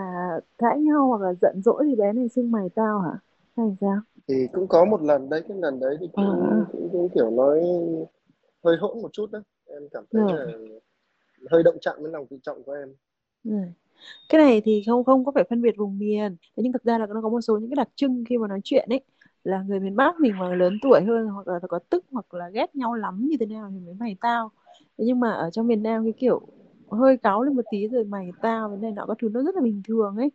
cãi 0.57 0.79
nhau 0.79 1.07
hoặc 1.07 1.21
là 1.21 1.33
giận 1.41 1.61
dỗi 1.65 1.83
thì 1.89 1.95
bé 1.95 2.13
này 2.13 2.29
xưng 2.29 2.51
mày 2.51 2.69
tao 2.75 2.99
hả? 2.99 3.11
Hay 3.57 3.67
sao? 3.81 4.01
Thì 4.27 4.47
cũng 4.53 4.67
có 4.67 4.85
một 4.85 5.01
lần 5.01 5.29
đấy 5.29 5.41
cái 5.47 5.57
lần 5.57 5.79
đấy 5.79 5.97
thì 5.99 6.07
cũng, 6.13 6.25
à. 6.25 6.65
cũng, 6.71 6.89
cũng 6.91 7.09
kiểu 7.15 7.31
nói 7.31 7.61
hơi 8.63 8.77
hỗn 8.79 9.01
một 9.01 9.09
chút 9.13 9.31
đó 9.31 9.39
em 9.65 9.81
cảm 9.91 10.03
thấy 10.11 10.21
ừ. 10.21 10.27
là 10.27 10.45
hơi 11.51 11.63
động 11.63 11.77
chạm 11.81 11.95
đến 12.03 12.11
lòng 12.11 12.27
tự 12.27 12.37
trọng 12.43 12.63
của 12.63 12.71
em. 12.73 12.95
Ừ. 13.43 13.51
cái 14.29 14.41
này 14.41 14.61
thì 14.65 14.83
không 14.87 15.03
không 15.03 15.25
có 15.25 15.31
phải 15.35 15.43
phân 15.49 15.61
biệt 15.61 15.75
vùng 15.77 15.99
miền. 15.99 16.37
Thế 16.57 16.63
nhưng 16.63 16.73
thực 16.73 16.83
ra 16.83 16.97
là 16.97 17.05
nó 17.07 17.21
có 17.21 17.29
một 17.29 17.41
số 17.41 17.57
những 17.57 17.69
cái 17.69 17.75
đặc 17.75 17.89
trưng 17.95 18.23
khi 18.29 18.37
mà 18.37 18.47
nói 18.47 18.61
chuyện 18.63 18.89
ấy. 18.89 19.01
Là 19.43 19.63
người 19.67 19.79
miền 19.79 19.95
Bắc 19.95 20.19
mình 20.19 20.33
mà 20.39 20.55
lớn 20.55 20.79
tuổi 20.81 21.01
hơn 21.07 21.27
hoặc 21.27 21.47
là 21.47 21.59
có 21.69 21.79
tức 21.89 22.05
hoặc 22.11 22.33
là 22.33 22.49
ghét 22.49 22.75
nhau 22.75 22.93
lắm 22.95 23.27
như 23.29 23.37
thế 23.39 23.45
nào 23.45 23.69
thì 23.73 23.79
mới 23.79 23.95
mày 23.95 24.17
tao. 24.21 24.51
Thế 24.97 25.05
nhưng 25.07 25.19
mà 25.19 25.31
ở 25.31 25.49
trong 25.51 25.67
miền 25.67 25.83
Nam 25.83 26.03
cái 26.03 26.13
kiểu 26.19 26.41
hơi 26.89 27.17
cáu 27.17 27.43
lên 27.43 27.55
một 27.55 27.61
tí 27.71 27.87
rồi 27.87 28.03
mày 28.03 28.29
tao 28.41 28.69
vấn 28.69 28.81
đề 28.81 28.91
nọ 28.91 29.05
các 29.07 29.17
thứ 29.21 29.29
nó 29.29 29.43
rất 29.43 29.55
là 29.55 29.61
bình 29.61 29.81
thường 29.87 30.15
ấy. 30.17 30.31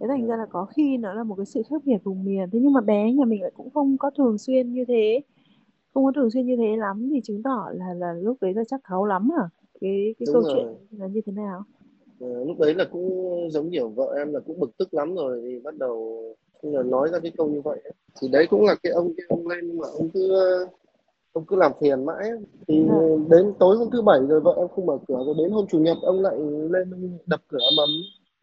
Thế 0.00 0.06
thành 0.08 0.26
ra 0.26 0.36
là 0.36 0.46
có 0.50 0.64
khi 0.64 0.96
nó 0.96 1.14
là 1.14 1.24
một 1.24 1.34
cái 1.34 1.46
sự 1.46 1.62
khác 1.70 1.82
biệt 1.84 1.98
vùng 2.04 2.24
miền. 2.24 2.50
Thế 2.52 2.58
nhưng 2.62 2.72
mà 2.72 2.80
bé 2.80 3.12
nhà 3.12 3.24
mình 3.24 3.42
lại 3.42 3.52
cũng 3.56 3.70
không 3.70 3.96
có 3.98 4.10
thường 4.18 4.38
xuyên 4.38 4.72
như 4.72 4.84
thế. 4.88 5.20
Không 5.94 6.04
có 6.04 6.12
thường 6.16 6.30
xuyên 6.30 6.46
như 6.46 6.56
thế 6.56 6.76
lắm 6.76 7.08
thì 7.14 7.20
chứng 7.24 7.42
tỏ 7.42 7.68
là 7.72 7.94
là 7.94 8.12
lúc 8.12 8.36
đấy 8.40 8.54
là 8.54 8.62
chắc 8.68 8.80
cáu 8.88 9.04
lắm 9.04 9.28
à 9.38 9.48
cái 9.80 10.14
cái 10.18 10.26
Đúng 10.26 10.34
câu 10.34 10.42
rồi. 10.42 10.54
chuyện 10.54 10.98
là 11.00 11.06
như 11.06 11.20
thế 11.26 11.32
nào? 11.32 11.64
À, 12.20 12.26
lúc 12.46 12.58
đấy 12.58 12.74
là 12.74 12.84
cũng 12.92 13.36
giống 13.50 13.70
kiểu 13.70 13.88
vợ 13.88 14.14
em 14.16 14.32
là 14.32 14.40
cũng 14.40 14.60
bực 14.60 14.76
tức 14.78 14.94
lắm 14.94 15.14
rồi 15.14 15.40
thì 15.44 15.60
bắt 15.60 15.76
đầu 15.78 16.22
là 16.62 16.82
nói 16.82 17.08
ra 17.12 17.18
cái 17.18 17.32
câu 17.36 17.48
như 17.48 17.60
vậy 17.60 17.82
thì 18.20 18.28
đấy 18.28 18.46
cũng 18.50 18.64
là 18.64 18.74
cái 18.82 18.92
ông 18.92 19.14
kia 19.16 19.22
ông 19.28 19.48
lên 19.48 19.66
nhưng 19.66 19.78
mà 19.78 19.88
ông 19.88 20.08
cứ 20.14 20.32
ông 21.36 21.44
cứ 21.44 21.56
làm 21.56 21.72
phiền 21.80 22.04
mãi 22.04 22.30
thì 22.68 22.86
à. 22.90 22.96
đến 23.30 23.52
tối 23.58 23.76
hôm 23.76 23.90
thứ 23.90 24.02
bảy 24.02 24.20
rồi 24.28 24.40
vợ 24.40 24.54
em 24.56 24.68
không 24.68 24.86
mở 24.86 24.98
cửa 25.08 25.22
rồi 25.26 25.34
đến 25.38 25.50
hôm 25.50 25.66
chủ 25.66 25.78
nhật 25.78 25.96
ông 26.02 26.22
lại 26.22 26.34
lên 26.70 27.18
đập 27.26 27.40
cửa 27.48 27.58
mầm 27.76 27.88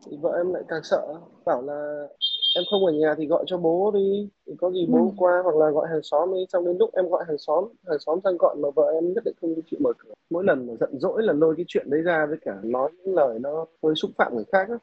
thì 0.06 0.18
vợ 0.22 0.34
em 0.38 0.54
lại 0.54 0.64
càng 0.68 0.84
sợ 0.84 1.14
bảo 1.46 1.62
là 1.62 2.08
em 2.56 2.64
không 2.72 2.86
ở 2.86 2.92
nhà 2.92 3.16
thì 3.18 3.28
gọi 3.28 3.44
cho 3.48 3.58
bố 3.58 3.92
đi 3.94 4.30
thì 4.48 4.54
có 4.58 4.72
gì 4.72 4.86
bố 4.90 4.98
ừ. 4.98 5.12
qua 5.18 5.42
hoặc 5.44 5.56
là 5.56 5.70
gọi 5.70 5.88
hàng 5.88 6.04
xóm 6.04 6.34
đi 6.34 6.46
xong 6.50 6.66
đến 6.66 6.78
lúc 6.78 6.90
em 6.94 7.10
gọi 7.10 7.24
hàng 7.28 7.38
xóm 7.38 7.64
hàng 7.88 8.00
xóm 8.00 8.20
sang 8.24 8.38
gọi 8.38 8.56
mà 8.56 8.70
vợ 8.76 8.92
em 8.94 9.14
nhất 9.14 9.24
định 9.26 9.36
không 9.42 9.56
chịu 9.72 9.80
mở 9.84 9.94
cửa 9.98 10.14
mỗi 10.30 10.44
lần 10.44 10.68
mà 10.68 10.74
giận 10.80 11.00
dỗi 11.00 11.24
là 11.24 11.34
lôi 11.34 11.54
cái 11.58 11.66
chuyện 11.68 11.90
đấy 11.90 12.02
ra 12.02 12.26
với 12.26 12.38
cả 12.46 12.60
nói 12.64 12.92
những 12.98 13.16
lời 13.16 13.40
nó 13.40 13.66
hơi 13.84 13.96
xúc 13.96 14.12
phạm 14.18 14.36
người 14.36 14.46
khác 14.52 14.70
á 14.70 14.76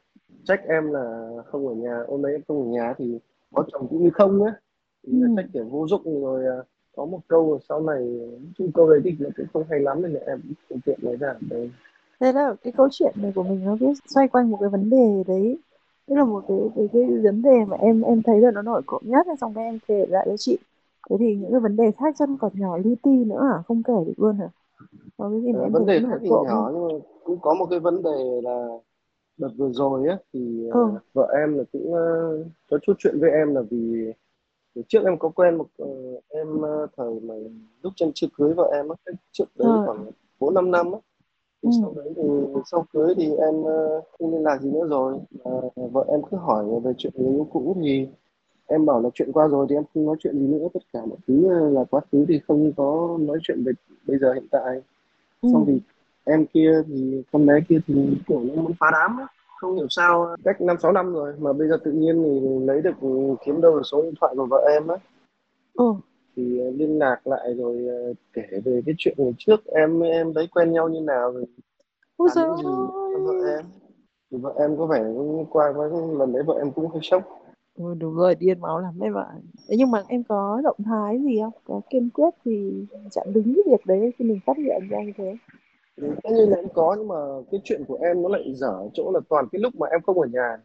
trách 0.43 0.61
em 0.67 0.91
là 0.91 1.29
không 1.45 1.67
ở 1.67 1.73
nhà 1.73 2.03
hôm 2.07 2.21
nay 2.21 2.31
em 2.31 2.41
không 2.47 2.61
ở 2.61 2.65
nhà 2.65 2.93
thì 2.97 3.19
có 3.53 3.63
chồng 3.71 3.87
cũng 3.89 4.03
như 4.03 4.09
không 4.13 4.43
á 4.43 4.53
ý 5.01 5.13
là 5.13 5.27
ừ. 5.27 5.33
trách 5.37 5.49
kiểu 5.53 5.65
vô 5.65 5.87
dụng 5.87 6.23
rồi 6.23 6.45
à, 6.45 6.57
có 6.95 7.05
một 7.05 7.19
câu 7.27 7.59
sau 7.69 7.81
này 7.81 8.19
chung 8.57 8.71
câu 8.71 8.89
đấy 8.89 8.99
thì 9.03 9.15
nó 9.19 9.29
cũng 9.37 9.45
không 9.53 9.63
hay 9.69 9.79
lắm 9.79 10.01
nên 10.01 10.11
là 10.13 10.19
em 10.27 10.41
không 10.69 10.79
tiện 10.85 10.99
nói 11.01 11.15
ra 11.15 11.33
đây. 11.49 11.71
Thế 12.19 12.33
là 12.33 12.55
cái 12.63 12.73
câu 12.77 12.87
chuyện 12.91 13.13
này 13.21 13.31
của 13.35 13.43
mình 13.43 13.65
nó 13.65 13.77
cứ 13.79 13.93
xoay 14.05 14.27
quanh 14.27 14.51
một 14.51 14.57
cái 14.61 14.69
vấn 14.69 14.89
đề 14.89 15.23
đấy. 15.27 15.57
Tức 16.07 16.15
là 16.15 16.23
một 16.23 16.43
cái 16.47 16.57
cái, 16.75 16.89
cái 16.93 17.03
vấn 17.23 17.41
đề 17.41 17.65
mà 17.67 17.77
em 17.77 18.01
em 18.01 18.21
thấy 18.23 18.41
là 18.41 18.51
nó 18.51 18.61
nổi 18.61 18.81
cộm 18.85 19.01
nhất 19.05 19.27
xong 19.41 19.53
cái 19.53 19.63
em 19.63 19.79
kể 19.87 20.05
lại 20.05 20.25
cho 20.29 20.37
chị. 20.37 20.57
Thế 21.09 21.15
thì 21.19 21.35
những 21.35 21.51
cái 21.51 21.59
vấn 21.59 21.75
đề 21.75 21.91
khác 21.91 22.15
chân 22.19 22.37
còn 22.37 22.51
nhỏ 22.55 22.77
li 22.77 22.95
ti 23.03 23.11
nữa 23.11 23.47
à 23.53 23.63
không 23.67 23.83
kể 23.83 23.93
được 24.07 24.13
luôn 24.17 24.35
hả? 24.35 24.49
Có 25.17 25.29
cái 25.29 25.41
gì 25.41 25.51
mà 25.51 25.63
em 25.63 25.71
vấn 25.71 25.85
đề 25.85 25.99
khác 25.99 26.17
thì 26.21 26.29
nhỏ 26.29 26.71
nhưng 26.73 26.87
mà 26.87 26.93
cũng 27.23 27.39
có 27.41 27.53
một 27.53 27.65
cái 27.69 27.79
vấn 27.79 28.03
đề 28.03 28.41
là 28.43 28.67
đợt 29.37 29.49
vừa 29.57 29.71
rồi 29.71 30.07
á 30.07 30.17
thì 30.33 30.69
ừ. 30.73 30.83
uh, 30.83 31.01
vợ 31.13 31.33
em 31.39 31.57
là 31.57 31.63
cũng 31.71 31.93
uh, 31.93 32.47
có 32.69 32.77
chút 32.81 32.93
chuyện 32.99 33.19
với 33.19 33.31
em 33.31 33.55
là 33.55 33.61
vì 33.69 34.13
trước 34.87 35.05
em 35.05 35.17
có 35.17 35.29
quen 35.29 35.55
một 35.55 35.67
uh, 35.83 36.23
em 36.29 36.47
uh, 36.55 36.89
thời 36.97 37.19
mà 37.19 37.33
lúc 37.83 37.93
chân 37.95 38.11
chưa 38.15 38.27
cưới 38.37 38.53
vợ 38.53 38.71
em 38.73 38.89
á 38.89 39.13
trước 39.31 39.45
đấy 39.55 39.67
ừ. 39.67 39.83
khoảng 39.85 40.05
bốn 40.39 40.53
năm 40.53 40.71
năm 40.71 40.91
á 40.91 40.99
thì 41.63 41.69
ừ. 41.69 41.77
sau 41.81 41.93
đấy 41.95 42.13
thì 42.15 42.23
sau 42.71 42.85
cưới 42.93 43.13
thì 43.17 43.35
em 43.35 43.55
uh, 43.55 44.03
không 44.19 44.31
liên 44.31 44.43
lạc 44.43 44.61
gì 44.61 44.71
nữa 44.71 44.87
rồi 44.89 45.13
uh, 45.49 45.73
vợ 45.91 46.05
em 46.07 46.21
cứ 46.31 46.37
hỏi 46.37 46.65
về 46.83 46.93
chuyện 46.97 47.13
người 47.15 47.33
yêu 47.33 47.47
cũ 47.51 47.75
thì 47.81 48.07
em 48.67 48.85
bảo 48.85 49.01
là 49.01 49.09
chuyện 49.13 49.31
qua 49.31 49.47
rồi 49.47 49.65
thì 49.69 49.75
em 49.75 49.83
không 49.93 50.05
nói 50.05 50.15
chuyện 50.19 50.39
gì 50.39 50.47
nữa 50.47 50.67
tất 50.73 50.83
cả 50.93 50.99
mọi 51.05 51.17
thứ 51.27 51.49
là 51.69 51.83
quá 51.83 52.01
khứ 52.11 52.25
thì 52.27 52.39
không 52.47 52.71
có 52.77 53.17
nói 53.21 53.37
chuyện 53.43 53.63
về 53.63 53.71
bây 54.07 54.17
giờ 54.17 54.33
hiện 54.33 54.47
tại 54.51 54.81
ừ. 55.41 55.49
xong 55.53 55.65
thì 55.67 55.79
em 56.23 56.45
kia 56.45 56.81
thì 56.87 57.23
con 57.31 57.45
bé 57.45 57.53
kia 57.69 57.79
thì 57.87 57.93
kiểu 58.27 58.39
nó 58.43 58.61
muốn 58.61 58.73
phá 58.79 58.87
đám 58.91 59.19
ấy. 59.19 59.25
Không 59.61 59.75
hiểu 59.75 59.87
sao 59.89 60.35
cách 60.43 60.61
năm 60.61 60.77
sáu 60.79 60.91
năm 60.91 61.13
rồi 61.13 61.33
mà 61.39 61.53
bây 61.53 61.67
giờ 61.67 61.77
tự 61.83 61.91
nhiên 61.91 62.23
thì 62.23 62.65
lấy 62.65 62.81
được 62.81 62.95
kiếm 63.45 63.61
đâu 63.61 63.75
được 63.75 63.83
số 63.83 64.01
điện 64.01 64.13
thoại 64.21 64.33
của 64.37 64.45
vợ 64.45 64.65
em 64.71 64.87
á 64.87 64.95
ừ. 65.73 65.93
thì 66.35 66.43
liên 66.75 66.99
lạc 66.99 67.27
lại 67.27 67.53
rồi 67.57 67.87
ờ, 67.87 68.13
kể 68.33 68.59
về 68.65 68.81
cái 68.85 68.95
chuyện 68.97 69.15
ngày 69.17 69.33
trước 69.37 69.65
em 69.65 69.99
em 69.99 70.33
đấy 70.33 70.47
quen 70.51 70.73
nhau 70.73 70.89
như 70.89 71.01
nào 71.01 71.31
rồi 71.31 71.45
Ôi 72.17 72.29
gì 72.35 72.41
vợ 73.25 73.33
em 73.57 73.65
thì 74.31 74.37
vợ 74.37 74.53
em 74.59 74.77
có 74.77 74.85
vẻ 74.85 75.03
qua 75.49 75.73
qua 75.75 75.87
lần 76.19 76.33
đấy 76.33 76.43
vợ 76.43 76.55
em 76.57 76.71
cũng 76.71 76.87
hơi 76.87 76.99
sốc 77.03 77.23
Ôi 77.79 77.95
đúng 77.99 78.15
rồi, 78.15 78.35
điên 78.35 78.61
máu 78.61 78.79
lắm 78.79 78.99
em 79.01 79.13
ạ. 79.13 79.27
Thế 79.67 79.75
nhưng 79.77 79.91
mà 79.91 80.03
em 80.07 80.23
có 80.23 80.61
động 80.63 80.77
thái 80.85 81.19
gì 81.23 81.39
không? 81.41 81.53
Có 81.63 81.81
kiên 81.89 82.09
quyết 82.09 82.29
thì 82.45 82.85
chặn 83.11 83.33
đứng 83.33 83.53
cái 83.55 83.63
việc 83.67 83.85
đấy 83.85 84.13
khi 84.17 84.25
mình 84.25 84.39
phát 84.45 84.57
hiện 84.57 84.87
ra 84.89 84.97
như 85.03 85.11
thế? 85.17 85.35
Tất 86.01 86.29
nhiên 86.31 86.49
là 86.49 86.55
em 86.57 86.67
có 86.73 86.95
nhưng 86.99 87.07
mà 87.07 87.15
cái 87.51 87.61
chuyện 87.63 87.83
của 87.87 87.99
em 88.01 88.21
nó 88.21 88.29
lại 88.29 88.53
dở 88.55 88.89
chỗ 88.93 89.11
là 89.13 89.19
toàn 89.29 89.45
cái 89.51 89.61
lúc 89.61 89.75
mà 89.75 89.87
em 89.87 90.01
không 90.01 90.19
ở 90.19 90.27
nhà 90.27 90.57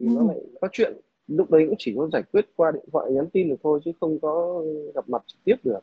thì 0.00 0.06
ừ. 0.06 0.12
nó 0.16 0.22
lại 0.28 0.40
có 0.60 0.68
chuyện. 0.72 0.96
Lúc 1.26 1.50
đấy 1.50 1.64
cũng 1.68 1.76
chỉ 1.78 1.94
có 1.96 2.08
giải 2.12 2.22
quyết 2.32 2.46
qua 2.56 2.70
điện 2.70 2.84
thoại 2.92 3.12
nhắn 3.12 3.26
tin 3.32 3.48
được 3.48 3.56
thôi 3.62 3.80
chứ 3.84 3.92
không 4.00 4.20
có 4.20 4.62
gặp 4.94 5.08
mặt 5.08 5.22
trực 5.26 5.40
tiếp 5.44 5.56
được. 5.64 5.80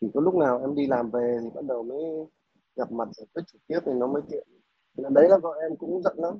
Chỉ 0.00 0.08
có 0.14 0.20
lúc 0.20 0.34
nào 0.34 0.60
em 0.60 0.74
đi 0.74 0.86
làm 0.86 1.10
về 1.10 1.38
thì 1.42 1.48
bắt 1.54 1.64
đầu 1.64 1.82
mới 1.82 2.04
gặp 2.76 2.92
mặt 2.92 3.08
giải 3.12 3.26
quyết 3.34 3.42
trực 3.52 3.60
tiếp 3.66 3.80
thì 3.86 3.92
nó 3.92 4.06
mới 4.06 4.22
tiện. 4.30 4.48
Là 4.96 5.08
đấy 5.08 5.28
là 5.28 5.38
vợ 5.38 5.50
em 5.62 5.76
cũng 5.76 6.02
giận 6.02 6.14
lắm. 6.18 6.34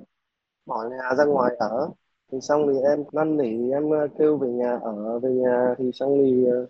Bỏ 0.65 0.89
nhà 0.89 1.15
ra 1.17 1.25
ngoài 1.25 1.55
ở 1.59 1.89
thì 2.31 2.41
xong 2.41 2.67
thì 2.67 2.79
em 2.81 3.03
năn 3.11 3.37
nỉ 3.37 3.71
em 3.71 3.89
kêu 4.19 4.37
về 4.37 4.49
nhà 4.49 4.77
ở 4.77 5.19
về 5.19 5.29
nhà 5.31 5.75
thì 5.77 5.91
xong 5.93 6.17
thì 6.23 6.45
ờ, 6.45 6.67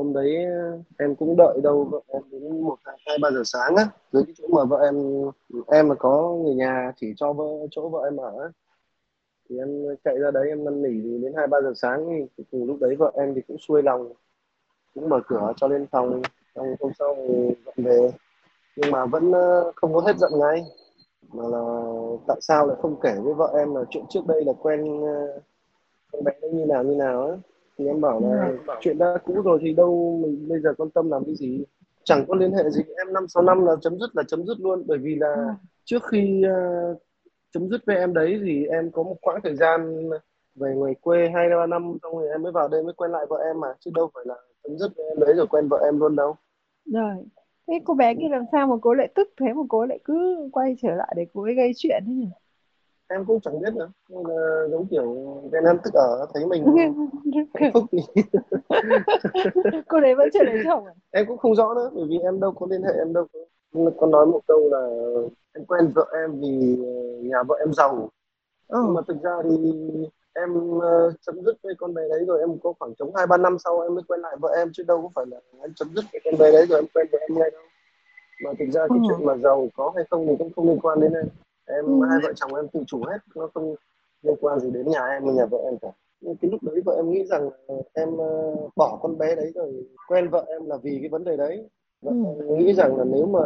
hôm 0.00 0.12
đấy 0.12 0.44
ờ, 0.44 0.78
em 0.98 1.14
cũng 1.14 1.36
đợi 1.36 1.60
đâu 1.62 1.84
vợ 1.84 2.00
em 2.08 2.22
đến 2.30 2.60
một 2.60 2.76
hai 2.84 3.18
ba 3.22 3.30
giờ 3.30 3.42
sáng 3.44 3.76
á. 3.76 3.86
Dưới 4.12 4.22
cái 4.26 4.34
chỗ 4.38 4.48
mà 4.48 4.64
vợ 4.64 4.78
em 4.82 5.24
em 5.66 5.88
mà 5.88 5.94
có 5.94 6.36
người 6.44 6.54
nhà 6.54 6.92
chỉ 6.96 7.12
cho 7.16 7.32
vợ, 7.32 7.44
chỗ 7.70 7.88
vợ 7.88 8.00
em 8.04 8.16
ở 8.16 8.42
á. 8.42 8.48
Thì 9.48 9.58
em 9.58 9.84
chạy 10.04 10.18
ra 10.18 10.30
đấy, 10.30 10.48
em 10.48 10.64
năn 10.64 10.82
nỉ 10.82 11.00
thì 11.04 11.18
đến 11.22 11.32
hai, 11.36 11.46
ba 11.46 11.60
giờ 11.60 11.72
sáng 11.76 12.28
thì 12.36 12.44
cùng 12.50 12.66
lúc 12.66 12.76
đấy 12.80 12.96
vợ 12.96 13.12
em 13.14 13.34
thì 13.34 13.40
cũng 13.48 13.56
xuôi 13.58 13.82
lòng. 13.82 14.12
Cũng 14.94 15.08
mở 15.08 15.20
cửa 15.26 15.52
cho 15.56 15.68
lên 15.68 15.86
phòng. 15.86 16.22
Xong 16.54 16.74
hôm 16.80 16.92
sau 16.98 17.16
dọn 17.66 17.74
về. 17.76 18.10
Nhưng 18.76 18.90
mà 18.90 19.06
vẫn 19.06 19.32
ờ, 19.32 19.72
không 19.76 19.94
có 19.94 20.00
hết 20.00 20.16
giận 20.18 20.32
ngay. 20.38 20.64
Mà 21.32 21.44
là 21.48 21.82
tại 22.26 22.38
sao 22.40 22.66
lại 22.66 22.76
không 22.82 23.00
kể 23.02 23.14
với 23.22 23.34
vợ 23.34 23.52
em 23.58 23.74
là 23.74 23.84
chuyện 23.90 24.04
trước 24.10 24.26
đây 24.26 24.44
là 24.44 24.52
quen 24.52 25.02
ờ, 25.02 25.40
con 26.12 26.24
bé 26.24 26.32
như 26.52 26.66
nào 26.66 26.82
như 26.82 26.94
nào 26.94 27.26
á 27.26 27.36
thì 27.80 27.86
em 27.86 28.00
bảo 28.00 28.20
là 28.20 28.46
ừ. 28.66 28.74
chuyện 28.80 28.98
đã 28.98 29.18
cũ 29.24 29.42
rồi 29.44 29.58
thì 29.62 29.72
đâu 29.72 30.20
mình 30.22 30.48
bây 30.48 30.60
giờ 30.60 30.74
quan 30.78 30.90
tâm 30.90 31.10
làm 31.10 31.24
cái 31.24 31.34
gì? 31.34 31.64
Chẳng 32.04 32.24
có 32.28 32.34
liên 32.34 32.52
hệ 32.52 32.70
gì 32.70 32.82
em 32.96 33.12
năm 33.12 33.28
sáu 33.28 33.42
năm 33.42 33.64
là 33.64 33.72
chấm 33.80 33.98
dứt 33.98 34.10
là 34.16 34.22
chấm 34.28 34.46
dứt 34.46 34.60
luôn. 34.60 34.82
Bởi 34.86 34.98
vì 34.98 35.14
là 35.14 35.34
ừ. 35.34 35.52
trước 35.84 36.02
khi 36.10 36.42
uh, 36.46 37.02
chấm 37.52 37.68
dứt 37.68 37.80
với 37.86 37.96
em 37.96 38.14
đấy 38.14 38.40
thì 38.44 38.66
em 38.66 38.90
có 38.90 39.02
một 39.02 39.16
quãng 39.20 39.40
thời 39.44 39.56
gian 39.56 40.10
về 40.54 40.74
ngoài 40.74 40.94
quê 41.00 41.30
hai 41.34 41.48
ba 41.48 41.66
năm 41.66 41.96
xong 42.02 42.18
rồi 42.18 42.28
em 42.28 42.42
mới 42.42 42.52
vào 42.52 42.68
đây 42.68 42.82
mới 42.82 42.92
quen 42.92 43.10
lại 43.10 43.26
vợ 43.28 43.36
em 43.44 43.60
mà 43.60 43.68
chứ 43.80 43.90
đâu 43.94 44.10
phải 44.14 44.24
là 44.26 44.34
chấm 44.62 44.78
dứt 44.78 44.92
với 44.96 45.06
em 45.06 45.20
đấy 45.20 45.34
rồi 45.36 45.46
quen 45.46 45.68
vợ 45.68 45.80
em 45.84 45.98
luôn 45.98 46.16
đâu. 46.16 46.36
Rồi. 46.84 47.14
Thế 47.68 47.80
cô 47.84 47.94
bé 47.94 48.14
kia 48.14 48.28
làm 48.30 48.42
sao 48.52 48.66
mà 48.66 48.76
cô 48.82 48.94
lại 48.94 49.08
tức 49.14 49.28
thế 49.40 49.52
mà 49.52 49.62
cô 49.68 49.86
lại 49.86 49.98
cứ 50.04 50.48
quay 50.52 50.76
trở 50.82 50.94
lại 50.94 51.12
để 51.16 51.26
cô 51.34 51.42
ấy 51.42 51.54
gây 51.54 51.72
chuyện 51.76 52.02
thế 52.06 52.12
nhỉ 52.12 52.28
em 53.10 53.24
cũng 53.24 53.40
chẳng 53.40 53.60
biết 53.60 53.74
nữa 53.74 53.90
nên 54.08 54.22
là 54.26 54.66
giống 54.70 54.86
kiểu 54.86 55.36
ghen 55.52 55.64
ăn 55.64 55.78
tức 55.84 55.94
ở 55.94 56.26
thấy 56.34 56.46
mình 56.46 56.64
hạnh 57.54 57.70
phúc 57.74 57.84
thì 57.92 57.98
cô 59.88 60.00
đấy 60.00 60.14
vẫn 60.14 60.28
chưa 60.32 60.44
lấy 60.44 60.58
chồng 60.64 60.86
à? 60.86 60.94
em 61.10 61.26
cũng 61.26 61.38
không 61.38 61.54
rõ 61.54 61.74
nữa 61.74 61.90
bởi 61.94 62.04
vì 62.08 62.18
em 62.18 62.40
đâu 62.40 62.52
có 62.52 62.66
liên 62.70 62.82
hệ 62.82 62.92
em 62.98 63.12
đâu 63.12 63.26
có 63.32 63.90
con 64.00 64.10
nói 64.10 64.26
một 64.26 64.40
câu 64.46 64.68
là 64.70 64.88
em 65.54 65.64
quen 65.64 65.92
vợ 65.94 66.06
em 66.12 66.40
vì 66.40 66.76
nhà 67.22 67.42
vợ 67.48 67.56
em 67.60 67.72
giàu 67.72 68.10
ừ. 68.68 68.82
nhưng 68.84 68.94
mà 68.94 69.00
thực 69.08 69.22
ra 69.22 69.36
thì 69.44 69.74
em 70.32 70.76
uh, 70.76 70.82
chấm 71.26 71.44
dứt 71.44 71.56
với 71.62 71.74
con 71.78 71.94
bé 71.94 72.02
đấy 72.08 72.24
rồi 72.26 72.40
em 72.40 72.58
có 72.62 72.72
khoảng 72.78 72.94
chống 72.94 73.16
hai 73.16 73.26
ba 73.26 73.36
năm 73.36 73.56
sau 73.64 73.80
em 73.80 73.94
mới 73.94 74.04
quen 74.08 74.20
lại 74.20 74.36
vợ 74.40 74.48
em 74.56 74.70
chứ 74.72 74.82
đâu 74.88 75.02
có 75.02 75.08
phải 75.14 75.24
là 75.28 75.40
em 75.60 75.74
chấm 75.74 75.88
dứt 75.94 76.04
với 76.12 76.20
con 76.24 76.38
bé 76.38 76.52
đấy 76.52 76.66
rồi 76.66 76.78
em 76.78 76.86
quen 76.94 77.06
vợ 77.12 77.18
em 77.18 77.38
ngay 77.38 77.50
đâu 77.50 77.62
mà 78.44 78.50
thực 78.58 78.66
ra 78.72 78.88
cái 78.88 78.98
ừ. 78.98 79.04
chuyện 79.08 79.26
mà 79.26 79.36
giàu 79.36 79.68
có 79.76 79.92
hay 79.96 80.04
không 80.10 80.26
thì 80.26 80.34
cũng 80.38 80.52
không 80.56 80.68
liên 80.68 80.80
quan 80.80 81.00
đến 81.00 81.12
em 81.12 81.26
em 81.76 81.84
ừ. 81.84 82.06
hai 82.10 82.18
vợ 82.22 82.32
chồng 82.36 82.54
em 82.54 82.68
tự 82.68 82.80
chủ 82.86 83.02
hết 83.06 83.18
nó 83.34 83.48
không 83.54 83.74
liên 84.22 84.36
quan 84.40 84.60
gì 84.60 84.70
đến 84.70 84.88
nhà 84.88 85.06
em 85.06 85.24
và 85.24 85.32
nhà 85.32 85.46
vợ 85.46 85.58
em 85.64 85.78
cả. 85.78 85.88
Nhưng 86.20 86.36
cái 86.36 86.50
lúc 86.50 86.62
đấy 86.62 86.80
vợ 86.84 86.94
em 86.96 87.10
nghĩ 87.10 87.24
rằng 87.24 87.50
em 87.92 88.08
uh, 88.14 88.70
bỏ 88.76 88.98
con 89.02 89.18
bé 89.18 89.34
đấy 89.34 89.52
rồi 89.54 89.86
quen 90.08 90.28
vợ 90.28 90.44
em 90.48 90.66
là 90.66 90.76
vì 90.76 90.98
cái 91.00 91.08
vấn 91.08 91.24
đề 91.24 91.36
đấy. 91.36 91.64
Vợ 92.02 92.10
ừ. 92.10 92.46
em 92.48 92.58
nghĩ 92.58 92.72
rằng 92.72 92.96
là 92.96 93.04
nếu 93.04 93.26
mà 93.26 93.40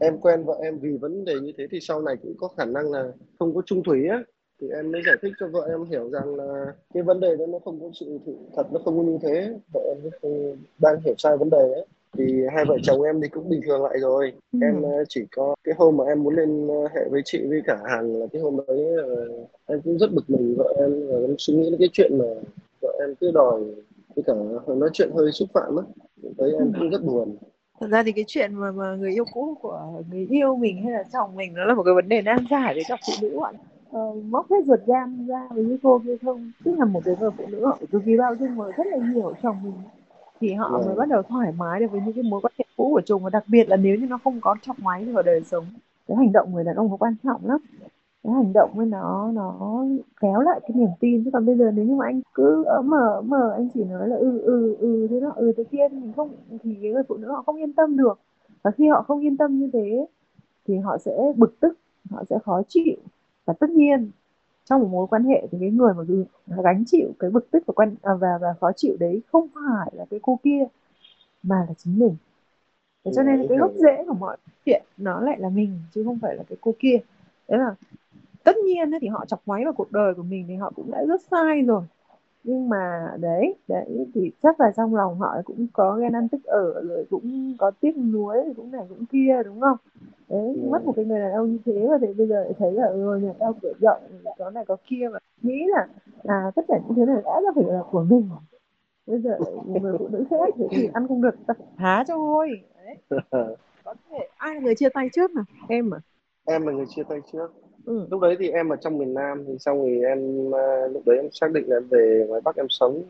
em 0.00 0.18
quen 0.20 0.44
vợ 0.44 0.58
em 0.62 0.78
vì 0.78 0.96
vấn 0.96 1.24
đề 1.24 1.34
như 1.42 1.52
thế 1.58 1.66
thì 1.70 1.78
sau 1.80 2.02
này 2.02 2.16
cũng 2.22 2.34
có 2.38 2.48
khả 2.48 2.64
năng 2.64 2.92
là 2.92 3.12
không 3.38 3.54
có 3.54 3.62
chung 3.66 3.82
thủy 3.82 4.08
á. 4.08 4.22
Thì 4.60 4.68
em 4.68 4.92
mới 4.92 5.02
giải 5.06 5.16
thích 5.22 5.32
cho 5.40 5.48
vợ 5.48 5.66
em 5.68 5.84
hiểu 5.84 6.10
rằng 6.10 6.34
là 6.36 6.72
cái 6.94 7.02
vấn 7.02 7.20
đề 7.20 7.36
đó 7.36 7.46
nó 7.46 7.58
không 7.64 7.80
có 7.80 7.90
sự 7.94 8.18
thật 8.56 8.72
nó 8.72 8.80
không 8.84 8.96
có 8.96 9.02
như 9.02 9.18
thế. 9.22 9.54
Vợ 9.72 9.80
em 9.88 10.10
không 10.22 10.56
đang 10.78 11.00
hiểu 11.04 11.14
sai 11.18 11.36
vấn 11.36 11.50
đề 11.50 11.72
ấy 11.74 11.86
thì 12.14 12.42
hai 12.54 12.64
vợ 12.64 12.76
chồng 12.82 13.02
em 13.02 13.20
thì 13.20 13.28
cũng 13.28 13.48
bình 13.48 13.60
thường 13.66 13.82
lại 13.82 13.98
rồi. 14.00 14.32
Ừ. 14.52 14.58
em 14.62 14.82
ờ, 14.82 15.04
chỉ 15.08 15.20
có 15.36 15.54
cái 15.64 15.74
hôm 15.78 15.96
mà 15.96 16.04
em 16.04 16.22
muốn 16.22 16.34
lên 16.34 16.68
ờ, 16.68 16.88
hệ 16.94 17.08
với 17.10 17.22
chị 17.24 17.46
với 17.48 17.62
cả 17.66 17.78
hằng 17.84 18.16
là 18.16 18.26
cái 18.32 18.42
hôm 18.42 18.56
đấy 18.66 18.86
uh, 19.02 19.48
em 19.66 19.80
cũng 19.84 19.98
rất 19.98 20.12
bực 20.12 20.30
mình 20.30 20.54
vợ 20.58 20.74
em 20.78 21.06
và 21.08 21.16
em 21.16 21.34
suy 21.38 21.54
nghĩ 21.54 21.70
đến 21.70 21.78
cái 21.78 21.88
chuyện 21.92 22.18
mà 22.18 22.24
vợ 22.82 22.98
em 23.00 23.14
cứ 23.20 23.30
đòi 23.34 23.60
với 24.14 24.22
cả 24.26 24.32
nói 24.74 24.90
chuyện 24.92 25.10
hơi 25.14 25.32
xúc 25.32 25.48
phạm 25.54 25.76
á. 25.76 25.82
Thấy 26.38 26.52
em 26.58 26.72
cũng 26.78 26.90
rất 26.90 27.04
buồn. 27.04 27.36
Thật 27.80 27.86
ra 27.90 28.02
thì 28.02 28.12
cái 28.12 28.24
chuyện 28.28 28.54
mà, 28.54 28.70
mà 28.70 28.96
người 28.96 29.12
yêu 29.12 29.24
cũ 29.32 29.56
của 29.62 29.80
người 30.10 30.26
yêu 30.30 30.56
mình 30.56 30.82
hay 30.82 30.92
là 30.92 31.04
chồng 31.12 31.36
mình 31.36 31.54
nó 31.54 31.64
là 31.64 31.74
một 31.74 31.82
cái 31.82 31.94
vấn 31.94 32.08
đề 32.08 32.22
nan 32.22 32.38
giải 32.50 32.74
với 32.74 32.82
các 32.88 33.00
phụ 33.06 33.12
nữ 33.22 33.38
bạn 33.40 33.54
uh, 33.96 34.24
móc 34.24 34.50
hết 34.50 34.56
ruột 34.66 34.80
gan 34.86 35.26
ra 35.26 35.48
với 35.54 35.78
cô 35.82 36.00
kia 36.06 36.16
không? 36.24 36.52
Tức 36.64 36.78
là 36.78 36.84
một 36.84 37.00
cái 37.04 37.14
người 37.20 37.30
phụ 37.36 37.44
nữ 37.48 37.66
họ 37.66 37.78
cực 37.92 38.02
kỳ 38.06 38.16
bao 38.16 38.34
dung 38.40 38.56
và 38.56 38.70
rất 38.76 38.86
là 38.86 38.98
nhiều 39.14 39.32
chồng 39.42 39.56
mình 39.64 39.72
thì 40.48 40.52
họ 40.54 40.70
yeah. 40.70 40.86
mới 40.86 40.96
bắt 40.96 41.08
đầu 41.08 41.22
thoải 41.22 41.52
mái 41.58 41.80
được 41.80 41.86
với 41.92 42.00
những 42.04 42.14
cái 42.14 42.22
mối 42.22 42.40
quan 42.40 42.52
hệ 42.58 42.64
cũ 42.76 42.90
của 42.92 43.00
chồng. 43.00 43.22
Và 43.22 43.30
đặc 43.30 43.44
biệt 43.46 43.68
là 43.68 43.76
nếu 43.76 43.96
như 43.96 44.06
nó 44.06 44.18
không 44.24 44.40
có 44.40 44.56
trọng 44.62 44.76
máy 44.82 45.04
vào 45.04 45.22
đời 45.22 45.44
sống 45.44 45.64
cái 46.08 46.16
hành 46.16 46.32
động 46.32 46.52
người 46.52 46.64
đàn 46.64 46.76
ông 46.76 46.90
có 46.90 46.96
quan 46.96 47.14
trọng 47.24 47.40
lắm. 47.44 47.58
Cái 48.24 48.32
hành 48.32 48.52
động 48.52 48.70
với 48.74 48.86
nó 48.86 49.30
nó 49.34 49.84
kéo 50.20 50.40
lại 50.40 50.60
cái 50.60 50.70
niềm 50.74 50.88
tin. 51.00 51.24
Chứ 51.24 51.30
còn 51.32 51.46
bây 51.46 51.56
giờ 51.56 51.70
nếu 51.74 51.84
như 51.84 51.94
mà 51.94 52.06
anh 52.06 52.20
cứ 52.34 52.64
mở 52.84 53.22
mở 53.26 53.52
anh 53.56 53.68
chỉ 53.74 53.84
nói 53.84 54.08
là 54.08 54.16
ừ 54.16 54.40
ừ 54.40 54.76
ừ 54.78 55.06
thế 55.10 55.20
nó 55.20 55.30
ừ 55.36 55.52
thế 55.56 55.64
kia 55.64 55.88
thì 55.90 55.96
mình 55.98 56.12
không 56.16 56.30
thì 56.62 56.76
cái 56.82 56.90
người 56.90 57.02
phụ 57.08 57.16
nữ 57.16 57.30
họ 57.30 57.42
không 57.46 57.56
yên 57.56 57.72
tâm 57.72 57.96
được. 57.96 58.18
Và 58.62 58.70
khi 58.70 58.88
họ 58.88 59.02
không 59.02 59.20
yên 59.20 59.36
tâm 59.36 59.58
như 59.58 59.70
thế 59.72 60.06
thì 60.66 60.76
họ 60.76 60.98
sẽ 60.98 61.32
bực 61.36 61.60
tức 61.60 61.78
họ 62.10 62.24
sẽ 62.30 62.38
khó 62.44 62.62
chịu. 62.68 62.96
Và 63.44 63.54
tất 63.60 63.70
nhiên 63.70 64.10
trong 64.64 64.80
một 64.80 64.88
mối 64.90 65.06
quan 65.06 65.24
hệ 65.24 65.46
thì 65.52 65.58
cái 65.60 65.70
người 65.70 65.94
mà 65.94 66.04
gánh 66.64 66.84
chịu 66.86 67.12
cái 67.18 67.30
bực 67.30 67.50
tức 67.50 67.62
và 67.66 67.72
quan 67.76 67.94
à, 68.02 68.14
và 68.14 68.38
và 68.40 68.54
khó 68.60 68.72
chịu 68.72 68.96
đấy 69.00 69.22
không 69.32 69.48
phải 69.54 69.92
là 69.92 70.04
cái 70.10 70.20
cô 70.22 70.38
kia 70.42 70.64
mà 71.42 71.56
là 71.68 71.74
chính 71.78 71.98
mình. 71.98 72.16
Thế 73.04 73.12
cho 73.16 73.22
nên 73.22 73.46
cái 73.48 73.58
gốc 73.58 73.72
rễ 73.76 74.04
của 74.08 74.14
mọi 74.14 74.36
chuyện 74.66 74.82
nó 74.96 75.20
lại 75.20 75.38
là 75.40 75.48
mình 75.48 75.78
chứ 75.94 76.04
không 76.04 76.18
phải 76.22 76.36
là 76.36 76.42
cái 76.48 76.58
cô 76.60 76.74
kia. 76.78 76.98
Đấy 77.48 77.58
là 77.58 77.74
tất 78.44 78.56
nhiên 78.56 78.90
thì 79.00 79.08
họ 79.08 79.26
chọc 79.26 79.48
máy 79.48 79.64
vào 79.64 79.72
cuộc 79.72 79.92
đời 79.92 80.14
của 80.14 80.22
mình 80.22 80.44
thì 80.48 80.54
họ 80.54 80.72
cũng 80.76 80.90
đã 80.90 81.04
rất 81.08 81.22
sai 81.30 81.62
rồi 81.62 81.82
nhưng 82.44 82.68
mà 82.68 83.12
đấy 83.20 83.54
đấy 83.68 84.06
thì 84.14 84.30
chắc 84.42 84.60
là 84.60 84.72
trong 84.76 84.94
lòng 84.94 85.18
họ 85.18 85.36
cũng 85.44 85.66
có 85.72 85.96
ghen 85.96 86.12
ăn 86.12 86.28
tức 86.28 86.44
ở 86.44 86.82
rồi 86.88 87.06
cũng 87.10 87.54
có 87.58 87.70
tiếc 87.80 87.96
nuối 87.96 88.36
cũng 88.56 88.70
này 88.70 88.86
cũng 88.88 89.06
kia 89.06 89.42
đúng 89.44 89.60
không? 89.60 89.76
Đấy 90.28 90.58
ừ. 90.62 90.68
mất 90.70 90.84
một 90.84 90.92
cái 90.96 91.04
người 91.04 91.20
đàn 91.20 91.32
ông 91.32 91.52
như 91.52 91.58
thế 91.64 91.86
và 91.90 91.98
thì 92.00 92.06
bây 92.12 92.26
giờ 92.26 92.44
lại 92.44 92.52
thấy 92.58 92.72
là 92.72 92.86
ừ 92.86 93.16
nhà 93.22 93.32
tao 93.38 93.54
cửa 93.62 93.72
rộng 93.80 94.02
có 94.38 94.50
này 94.50 94.64
có 94.64 94.76
kia 94.86 95.08
mà 95.12 95.18
nghĩ 95.42 95.64
là 95.66 95.86
là 96.22 96.50
tất 96.56 96.62
cả 96.68 96.78
những 96.84 96.96
thứ 96.96 97.04
này 97.04 97.22
đã 97.24 97.40
là 97.40 97.50
phải 97.54 97.64
là 97.64 97.82
của 97.90 98.02
mình. 98.02 98.28
Bây 99.06 99.20
giờ 99.20 99.38
người 99.66 99.98
phụ 99.98 100.08
nữ 100.08 100.24
khác 100.30 100.54
thì 100.70 100.88
ăn 100.92 101.08
không 101.08 101.22
được 101.22 101.34
ta 101.46 101.54
há 101.76 102.04
cho 102.08 102.14
thôi 102.14 102.60
đấy. 102.84 102.96
Có 103.84 103.94
thể 104.10 104.28
ai 104.36 104.54
là 104.54 104.60
người 104.60 104.74
chia 104.74 104.88
tay 104.88 105.08
trước 105.12 105.30
nào? 105.30 105.44
Em 105.68 105.94
à? 105.94 106.00
Em 106.44 106.66
là 106.66 106.72
người 106.72 106.86
chia 106.88 107.02
tay 107.08 107.18
trước 107.32 107.63
ừ. 107.86 108.06
lúc 108.10 108.20
đấy 108.20 108.36
thì 108.38 108.48
em 108.48 108.68
ở 108.68 108.76
trong 108.76 108.98
miền 108.98 109.14
Nam 109.14 109.44
thì 109.46 109.58
xong 109.58 109.82
thì 109.86 110.02
em 110.02 110.48
uh, 110.48 110.92
lúc 110.92 111.02
đấy 111.06 111.16
em 111.16 111.28
xác 111.32 111.52
định 111.52 111.64
là 111.68 111.76
em 111.76 111.88
về 111.90 112.24
ngoài 112.28 112.40
Bắc 112.44 112.56
em 112.56 112.66
sống 112.68 113.02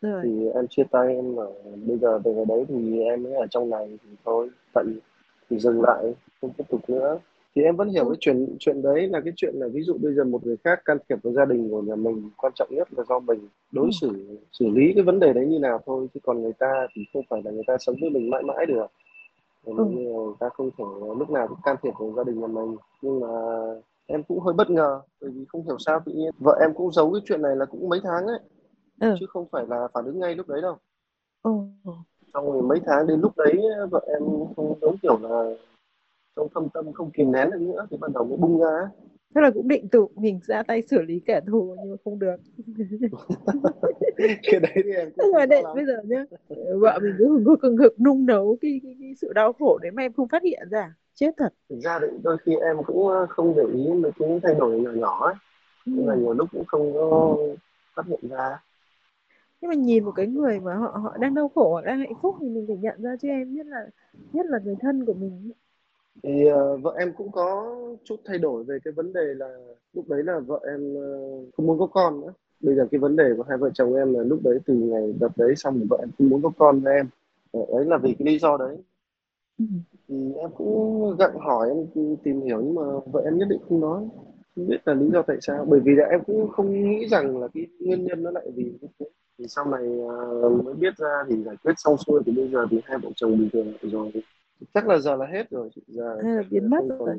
rồi. 0.00 0.20
thì 0.24 0.48
em 0.54 0.66
chia 0.68 0.84
tay 0.90 1.14
em 1.14 1.36
ở 1.36 1.52
bây 1.86 1.98
giờ 1.98 2.18
về 2.18 2.32
ngoài 2.32 2.46
đấy 2.48 2.64
thì 2.68 3.00
em 3.00 3.22
mới 3.22 3.34
ở 3.34 3.46
trong 3.50 3.70
này 3.70 3.98
thì 4.02 4.08
thôi 4.24 4.50
tận 4.74 4.98
thì 5.50 5.58
dừng 5.58 5.82
lại 5.82 6.14
không 6.40 6.50
tiếp 6.56 6.64
tục 6.68 6.80
nữa 6.90 7.18
thì 7.54 7.62
em 7.62 7.76
vẫn 7.76 7.88
hiểu 7.88 8.04
ừ. 8.04 8.10
cái 8.10 8.16
chuyện 8.20 8.56
chuyện 8.58 8.82
đấy 8.82 9.08
là 9.08 9.20
cái 9.20 9.32
chuyện 9.36 9.54
là 9.56 9.68
ví 9.68 9.82
dụ 9.82 9.96
bây 10.02 10.14
giờ 10.14 10.24
một 10.24 10.46
người 10.46 10.56
khác 10.64 10.80
can 10.84 10.98
thiệp 11.08 11.18
vào 11.22 11.32
gia 11.32 11.44
đình 11.44 11.70
của 11.70 11.82
nhà 11.82 11.94
mình 11.94 12.30
quan 12.36 12.52
trọng 12.54 12.68
nhất 12.70 12.88
là 12.96 13.04
do 13.08 13.18
mình 13.18 13.48
đối 13.72 13.86
ừ. 13.86 13.90
xử 14.00 14.38
xử 14.52 14.68
lý 14.68 14.92
cái 14.94 15.02
vấn 15.04 15.20
đề 15.20 15.32
đấy 15.32 15.46
như 15.46 15.58
nào 15.58 15.80
thôi 15.86 16.06
chứ 16.14 16.20
còn 16.22 16.42
người 16.42 16.52
ta 16.52 16.86
thì 16.94 17.04
không 17.12 17.22
phải 17.30 17.42
là 17.44 17.50
người 17.50 17.64
ta 17.66 17.76
sống 17.78 17.96
với 18.00 18.10
mình 18.10 18.30
mãi 18.30 18.42
mãi 18.42 18.66
được 18.66 18.86
ừ. 19.64 19.84
người 19.84 20.34
ta 20.40 20.48
không 20.48 20.70
thể 20.78 20.84
lúc 21.18 21.30
nào 21.30 21.48
cũng 21.48 21.58
can 21.64 21.76
thiệp 21.82 21.92
vào 21.98 22.12
gia 22.16 22.24
đình 22.24 22.40
nhà 22.40 22.46
mình 22.46 22.76
nhưng 23.02 23.20
mà 23.20 23.28
em 24.06 24.22
cũng 24.22 24.40
hơi 24.40 24.54
bất 24.54 24.70
ngờ 24.70 25.00
bởi 25.20 25.30
vì 25.30 25.44
không 25.48 25.64
hiểu 25.64 25.78
sao 25.78 26.00
tự 26.06 26.12
nhiên 26.12 26.30
vợ 26.38 26.58
em 26.60 26.74
cũng 26.74 26.92
giấu 26.92 27.12
cái 27.12 27.22
chuyện 27.24 27.42
này 27.42 27.56
là 27.56 27.64
cũng 27.64 27.88
mấy 27.88 28.00
tháng 28.02 28.26
ấy 28.26 28.38
ừ. 29.00 29.14
chứ 29.20 29.26
không 29.26 29.46
phải 29.52 29.64
là 29.68 29.88
phản 29.94 30.04
ứng 30.04 30.18
ngay 30.18 30.34
lúc 30.34 30.48
đấy 30.48 30.62
đâu. 30.62 30.76
Ừ. 31.42 31.50
xong 32.34 32.52
rồi 32.52 32.62
mấy 32.62 32.80
tháng 32.86 33.06
đến 33.06 33.20
lúc 33.20 33.36
đấy 33.36 33.62
vợ 33.90 34.00
em 34.06 34.22
không 34.56 34.78
giống 34.80 34.96
kiểu 34.98 35.18
là 35.22 35.54
trong 36.36 36.48
thâm 36.54 36.68
tâm 36.68 36.92
không 36.92 37.10
kìm 37.10 37.32
nén 37.32 37.50
được 37.50 37.60
nữa 37.60 37.86
thì 37.90 37.96
bắt 37.96 38.10
đầu 38.14 38.24
mới 38.24 38.36
bung 38.36 38.60
ra 38.60 38.88
thế 39.34 39.40
là 39.40 39.50
cũng 39.54 39.68
định 39.68 39.88
tự 39.88 40.06
mình 40.16 40.40
ra 40.46 40.62
tay 40.62 40.82
xử 40.90 41.02
lý 41.02 41.20
kẻ 41.26 41.40
thù 41.46 41.76
nhưng 41.78 41.90
mà 41.90 41.96
không 42.04 42.18
được. 42.18 42.36
Cái 44.42 44.60
đấy 44.60 44.72
thì 44.74 44.92
em 44.96 45.10
cũng 45.16 45.32
mà 45.34 45.46
đây, 45.46 45.62
bây 45.74 45.86
giờ 45.86 46.02
nhá 46.04 46.24
vợ 46.80 46.98
mình 47.02 47.14
cứ 47.18 47.28
hừng 47.28 47.44
hực 47.44 47.62
hừng 47.62 47.76
hực 47.76 48.00
nung 48.00 48.26
nấu 48.26 48.58
cái, 48.60 48.80
cái, 48.82 48.96
cái 49.00 49.14
sự 49.20 49.32
đau 49.32 49.52
khổ 49.52 49.78
đấy 49.82 49.90
mà 49.90 50.02
em 50.02 50.12
không 50.12 50.28
phát 50.28 50.42
hiện 50.42 50.68
ra 50.70 50.94
chết 51.14 51.30
thật. 51.36 51.54
Thực 51.68 51.78
ra 51.78 51.98
thì 52.00 52.06
đôi 52.22 52.36
khi 52.44 52.56
em 52.56 52.76
cũng 52.86 53.08
ờ, 53.08 53.26
không 53.26 53.54
để 53.56 53.64
ý 53.74 53.92
mấy 53.92 54.12
cái 54.18 54.40
thay 54.42 54.54
đổi 54.54 54.80
nhỏ 54.80 54.90
nhỏ 54.90 55.26
ấy. 55.26 55.34
Ừ. 55.86 55.92
nhưng 55.96 56.06
mà 56.06 56.14
nhiều 56.14 56.32
lúc 56.32 56.48
cũng 56.52 56.64
không 56.64 56.94
có 56.94 57.36
phát 57.94 58.06
hiện 58.06 58.20
ra. 58.30 58.62
Nhưng 59.60 59.68
mà 59.68 59.74
nhìn 59.74 60.04
một 60.04 60.12
cái 60.16 60.26
người 60.26 60.60
mà 60.60 60.74
họ 60.74 60.98
họ 61.02 61.16
đang 61.16 61.34
đau 61.34 61.48
khổ 61.48 61.74
họ 61.74 61.80
đang 61.80 61.98
hạnh 61.98 62.14
phúc 62.22 62.36
thì 62.40 62.48
mình 62.48 62.66
phải 62.66 62.76
nhận 62.76 63.02
ra 63.02 63.16
cho 63.22 63.28
em 63.28 63.54
nhất 63.54 63.66
là 63.66 63.86
nhất 64.32 64.46
là 64.46 64.58
người 64.64 64.76
thân 64.80 65.04
của 65.04 65.14
mình. 65.14 65.50
Thì 66.22 66.52
uh, 66.52 66.82
vợ 66.82 66.94
em 66.98 67.12
cũng 67.16 67.32
có 67.32 67.76
chút 68.04 68.16
thay 68.24 68.38
đổi 68.38 68.64
về 68.64 68.78
cái 68.84 68.92
vấn 68.92 69.12
đề 69.12 69.34
là 69.36 69.48
lúc 69.92 70.08
đấy 70.08 70.22
là 70.22 70.38
vợ 70.38 70.60
em 70.66 70.94
uh, 70.94 71.54
không 71.56 71.66
muốn 71.66 71.78
có 71.78 71.86
con 71.86 72.20
nữa. 72.20 72.32
Bây 72.60 72.74
giờ 72.74 72.86
cái 72.90 72.98
vấn 72.98 73.16
đề 73.16 73.24
của 73.36 73.44
hai 73.48 73.58
vợ 73.58 73.70
chồng 73.74 73.94
em 73.94 74.14
là 74.14 74.22
lúc 74.22 74.40
đấy 74.44 74.58
từ 74.66 74.74
ngày 74.74 75.14
đợt 75.20 75.28
đấy 75.36 75.56
xong 75.56 75.78
thì 75.78 75.86
vợ 75.90 75.96
em 76.00 76.10
không 76.18 76.28
muốn 76.28 76.42
có 76.42 76.50
con 76.58 76.80
với 76.80 76.94
em. 76.94 77.08
Đấy 77.52 77.84
là 77.84 77.96
vì 77.96 78.14
cái 78.18 78.26
lý 78.26 78.38
do 78.38 78.56
đấy 78.56 78.76
ừ. 79.58 79.64
thì 80.08 80.32
em 80.40 80.50
cũng 80.56 81.16
gặng 81.18 81.38
hỏi 81.38 81.68
em 81.68 82.16
tìm 82.24 82.40
hiểu 82.40 82.60
nhưng 82.60 82.74
mà 82.74 82.82
vợ 83.12 83.20
em 83.24 83.38
nhất 83.38 83.48
định 83.50 83.60
không 83.68 83.80
nói. 83.80 84.08
Không 84.56 84.66
biết 84.66 84.76
là 84.84 84.94
lý 84.94 85.10
do 85.12 85.22
tại 85.22 85.36
sao. 85.40 85.66
Bởi 85.68 85.80
vì 85.80 85.92
là 85.94 86.04
em 86.04 86.20
cũng 86.26 86.48
không 86.48 86.72
nghĩ 86.72 87.08
rằng 87.08 87.38
là 87.38 87.48
cái 87.54 87.66
nguyên 87.80 88.04
nhân 88.04 88.22
nó 88.22 88.30
lại 88.30 88.46
vì 88.54 88.64
như 88.64 88.88
thế. 89.00 89.06
Thì 89.38 89.44
sau 89.48 89.70
này 89.70 89.82
uh, 90.46 90.64
mới 90.64 90.74
biết 90.74 90.96
ra 90.96 91.24
thì 91.28 91.36
giải 91.42 91.56
quyết 91.64 91.72
xong 91.76 91.96
xuôi 92.06 92.22
thì 92.26 92.32
bây 92.32 92.48
giờ 92.48 92.66
thì 92.70 92.80
hai 92.84 92.98
vợ 92.98 93.08
chồng 93.16 93.38
bình 93.38 93.48
thường 93.52 93.72
rồi. 93.82 94.10
Chắc 94.74 94.88
là 94.88 94.98
giờ 94.98 95.16
là 95.16 95.26
hết 95.26 95.50
rồi. 95.50 95.70
Giờ 95.86 96.18
hay 96.24 96.34
là 96.34 96.42
biến 96.50 96.70
mất 96.70 96.84
rồi. 96.88 96.98
còn... 96.98 97.18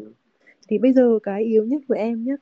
thì 0.68 0.78
bây 0.78 0.94
giờ 0.94 1.20
cái 1.24 1.44
yếu 1.44 1.66
nhất 1.66 1.82
của 1.88 1.96
em 1.96 2.24
nhé 2.24 2.36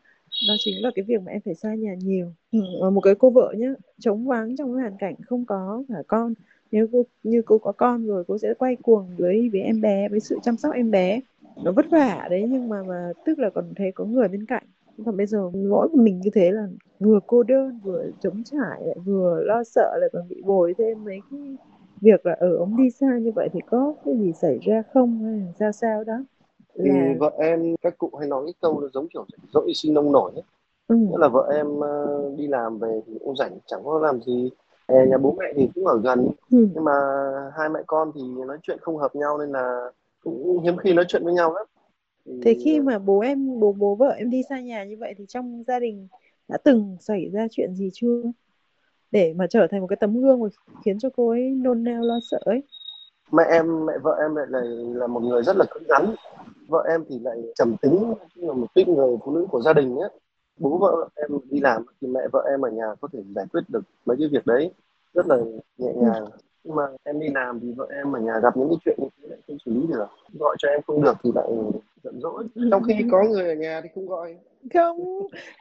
đó 0.48 0.54
chính 0.60 0.84
là 0.84 0.92
cái 0.96 1.06
việc 1.08 1.22
mà 1.26 1.32
em 1.32 1.42
phải 1.46 1.56
xa 1.56 1.76
nhà 1.76 1.96
nhiều. 2.04 2.28
Ừ, 2.52 2.90
một 2.90 3.02
cái 3.02 3.16
cô 3.16 3.30
vợ 3.30 3.54
nhé 3.58 3.74
chống 4.00 4.28
vắng 4.28 4.56
trong 4.56 4.74
cái 4.74 4.82
hoàn 4.82 4.98
cảnh 5.00 5.16
không 5.26 5.46
có 5.46 5.84
cả 5.90 6.04
con 6.08 6.34
nếu 6.74 6.88
cô 6.92 7.06
như 7.24 7.42
cô 7.46 7.58
có 7.58 7.72
con 7.72 8.06
rồi 8.06 8.24
cô 8.28 8.38
sẽ 8.38 8.54
quay 8.54 8.76
cuồng 8.76 9.08
với 9.18 9.50
với 9.52 9.62
em 9.62 9.82
bé 9.82 10.10
với 10.10 10.20
sự 10.20 10.38
chăm 10.44 10.58
sóc 10.58 10.74
em 10.74 10.92
bé. 10.92 11.22
Nó 11.64 11.72
vất 11.72 11.86
vả 11.92 12.28
đấy 12.30 12.48
nhưng 12.50 12.70
mà 12.70 12.84
mà 12.84 13.12
tức 13.26 13.40
là 13.40 13.50
còn 13.50 13.74
thấy 13.76 13.92
có 13.92 14.06
người 14.06 14.28
bên 14.28 14.46
cạnh. 14.46 14.64
Còn 15.06 15.18
bây 15.18 15.26
giờ 15.26 15.50
mỗi 15.70 15.90
mình 15.94 16.20
như 16.20 16.30
thế 16.34 16.52
là 16.52 16.68
vừa 17.00 17.20
cô 17.28 17.44
đơn 17.44 17.80
vừa 17.84 18.06
chống 18.20 18.44
trải 18.44 18.82
lại 18.88 18.98
vừa 19.06 19.44
lo 19.44 19.64
sợ 19.64 19.98
lại 20.00 20.10
còn 20.14 20.28
bị 20.30 20.42
bồi 20.46 20.74
thêm 20.78 21.06
mấy 21.06 21.20
cái 21.32 21.56
việc 22.02 22.26
là 22.26 22.34
ở 22.34 22.50
ừ, 22.50 22.56
ông 22.56 22.78
đi 22.78 22.90
xa 22.90 23.18
như 23.18 23.32
vậy 23.36 23.50
thì 23.54 23.60
có 23.70 23.94
cái 24.06 24.18
gì 24.18 24.32
xảy 24.42 24.60
ra 24.62 24.84
không? 24.94 25.24
Hay 25.24 25.40
là 25.40 25.52
sao 25.60 25.72
sao 25.72 26.04
đó? 26.04 26.24
Thì 26.76 26.90
là... 26.90 27.14
vợ 27.20 27.32
em 27.38 27.76
các 27.82 27.98
cụ 27.98 28.12
hay 28.20 28.30
nói 28.30 28.44
cái 28.46 28.54
câu 28.62 28.80
nó 28.80 28.88
giống 28.94 29.08
kiểu 29.08 29.26
dỗi 29.54 29.72
sinh 29.76 29.94
nông 29.94 30.12
nổi 30.12 30.32
ấy. 30.36 30.44
Ừ. 30.88 30.96
Nghĩa 30.96 31.18
là 31.18 31.28
vợ 31.28 31.52
em 31.56 31.68
uh, 31.68 32.38
đi 32.38 32.48
làm 32.48 32.80
về 32.80 33.02
thì 33.08 33.14
cũng 33.24 33.36
rảnh 33.36 33.58
chẳng 33.66 33.82
có 33.84 34.00
làm 34.00 34.22
gì 34.22 34.50
e, 34.88 35.06
nhà 35.08 35.18
bố 35.18 35.36
mẹ 35.40 35.54
thì 35.56 35.70
cũng 35.76 35.88
ở 35.88 36.00
gần 36.04 36.30
ừ. 36.52 36.68
nhưng 36.74 36.84
mà 36.84 36.92
hai 37.58 37.70
mẹ 37.70 37.80
con 37.88 38.12
thì 38.16 38.22
nói 38.48 38.58
chuyện 38.64 38.78
không 38.82 38.98
hợp 38.98 39.16
nhau 39.16 39.38
nên 39.38 39.50
là 39.50 39.92
cũng 40.24 40.60
hiếm 40.64 40.78
khi 40.78 40.94
nói 40.94 41.06
chuyện 41.08 41.24
với 41.24 41.34
nhau 41.34 41.54
lắm. 41.54 41.66
Thế 42.42 42.58
khi 42.64 42.80
mà 42.80 43.00
bố 43.00 43.20
em 43.20 43.60
bố 43.60 43.72
bố 43.72 43.96
vợ 43.96 44.10
em 44.10 44.30
đi 44.30 44.42
xa 44.50 44.60
nhà 44.62 44.84
như 44.84 44.96
vậy 45.00 45.14
thì 45.18 45.26
trong 45.28 45.64
gia 45.68 45.80
đình 45.80 46.08
đã 46.48 46.58
từng 46.64 46.98
xảy 47.00 47.30
ra 47.34 47.48
chuyện 47.52 47.76
gì 47.76 47.90
chưa? 47.94 48.22
Để 49.12 49.34
mà 49.34 49.48
trở 49.48 49.68
thành 49.72 49.82
một 49.82 49.88
cái 49.88 49.98
tấm 50.00 50.22
gương 50.22 50.40
mà 50.42 50.48
khiến 50.86 51.00
cho 51.00 51.10
cô 51.16 51.30
ấy 51.30 51.50
nôn 51.50 51.84
nao 51.84 52.02
lo 52.02 52.20
sợ 52.32 52.40
ấy. 52.46 52.64
Mẹ 53.32 53.44
em 53.50 53.86
mẹ 53.86 53.94
vợ 54.04 54.18
em 54.22 54.36
lại 54.36 54.46
là 54.50 54.62
là 55.00 55.08
một 55.08 55.20
người 55.20 55.44
rất 55.44 55.58
là 55.58 55.66
cứng 55.72 55.84
rắn. 55.88 56.16
Vợ 56.68 56.86
em 56.90 57.04
thì 57.10 57.20
lại 57.20 57.38
trầm 57.56 57.76
tính 57.82 58.14
là 58.36 58.54
một 58.54 58.68
tuyết 58.76 58.88
người 58.88 59.18
phụ 59.26 59.32
nữ 59.32 59.48
của 59.52 59.62
gia 59.62 59.74
đình 59.74 59.96
nhé 59.96 60.08
bố 60.58 60.78
vợ 60.78 61.10
em 61.16 61.30
đi 61.50 61.60
làm 61.60 61.86
thì 62.02 62.08
mẹ 62.08 62.22
vợ 62.32 62.46
em 62.50 62.62
ở 62.66 62.70
nhà 62.70 62.86
có 63.02 63.08
thể 63.14 63.20
giải 63.36 63.46
quyết 63.52 63.62
được 63.68 63.84
mấy 64.06 64.18
cái 64.20 64.28
việc 64.32 64.46
đấy 64.46 64.72
rất 65.14 65.28
là 65.28 65.38
nhẹ 65.78 65.94
nhàng. 65.96 66.26
Nhưng 66.64 66.76
mà 66.76 66.84
em 67.04 67.20
đi 67.20 67.28
làm 67.34 67.60
thì 67.60 67.72
vợ 67.72 67.88
em 67.96 68.16
ở 68.16 68.20
nhà 68.20 68.40
gặp 68.44 68.58
những 68.58 68.70
cái 68.70 68.78
chuyện 68.86 68.98
như 69.00 69.08
thế 69.22 69.28
lại 69.30 69.40
không 69.48 69.58
xử 69.66 69.72
lý 69.72 69.88
được. 69.88 70.06
Gọi 70.40 70.56
cho 70.60 70.68
em 70.68 70.82
không 70.88 71.02
được 71.02 71.18
thì 71.24 71.32
lại 71.36 71.46
giận 72.04 72.20
dỗi. 72.22 72.44
Trong 72.72 72.84
khi 72.84 72.94
có 73.12 73.24
người 73.24 73.48
ở 73.48 73.56
nhà 73.56 73.82
thì 73.84 73.90
không 73.96 74.08
gọi. 74.08 74.38
Không 74.74 74.98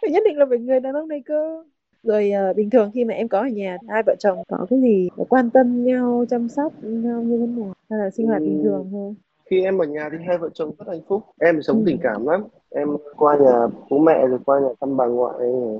nhất 0.02 0.22
định 0.24 0.38
là 0.38 0.46
phải 0.48 0.58
người 0.58 0.80
đàn 0.80 0.94
ông 0.94 1.08
này 1.08 1.22
cơ. 1.26 1.64
Rồi 2.02 2.32
uh, 2.50 2.56
bình 2.56 2.70
thường 2.70 2.90
khi 2.94 3.04
mà 3.04 3.14
em 3.14 3.28
có 3.28 3.38
ở 3.38 3.48
nhà 3.48 3.76
hai 3.88 4.02
vợ 4.06 4.14
chồng 4.18 4.42
có 4.48 4.66
cái 4.70 4.80
gì 4.80 5.08
quan 5.28 5.50
tâm 5.50 5.84
nhau 5.84 6.24
chăm 6.30 6.48
sóc 6.48 6.72
nhau 6.82 7.22
như 7.22 7.38
thế 7.38 7.46
nào? 7.46 7.74
Hay 7.90 7.98
là 7.98 8.10
sinh 8.10 8.26
hoạt 8.26 8.40
ừ. 8.40 8.44
bình 8.44 8.60
thường 8.64 8.88
thôi 8.92 9.14
khi 9.52 9.62
em 9.62 9.78
ở 9.78 9.86
nhà 9.86 10.08
thì 10.12 10.18
hai 10.26 10.38
vợ 10.38 10.48
chồng 10.54 10.72
rất 10.78 10.84
hạnh 10.88 11.00
phúc. 11.08 11.22
Em 11.40 11.62
sống 11.62 11.78
ừ. 11.78 11.82
tình 11.86 11.98
cảm 12.02 12.26
lắm. 12.26 12.44
Em 12.70 12.88
qua 13.16 13.38
nhà 13.40 13.66
bố 13.90 13.98
mẹ 13.98 14.26
rồi 14.26 14.38
qua 14.44 14.60
nhà 14.60 14.68
thăm 14.80 14.96
bà 14.96 15.06
ngoại 15.06 15.34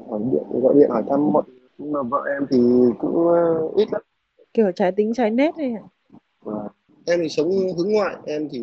hỏi 0.08 0.20
điện 0.32 0.60
gọi 0.62 0.74
điện 0.74 0.90
hỏi 0.90 1.02
thăm 1.08 1.32
mọi 1.32 1.42
nhưng 1.78 1.92
mà 1.92 2.02
vợ 2.02 2.22
em 2.34 2.46
thì 2.50 2.58
cũng 2.98 3.16
uh, 3.16 3.74
ít 3.76 3.88
lắm. 3.92 4.02
Kiểu 4.54 4.72
trái 4.72 4.92
tính 4.92 5.14
trái 5.14 5.30
nét 5.30 5.56
này 5.58 5.70
hả? 5.70 5.80
À, 6.46 6.62
em 7.06 7.20
thì 7.22 7.28
sống 7.28 7.50
hướng 7.76 7.92
ngoại 7.92 8.16
em 8.24 8.48
thì 8.52 8.60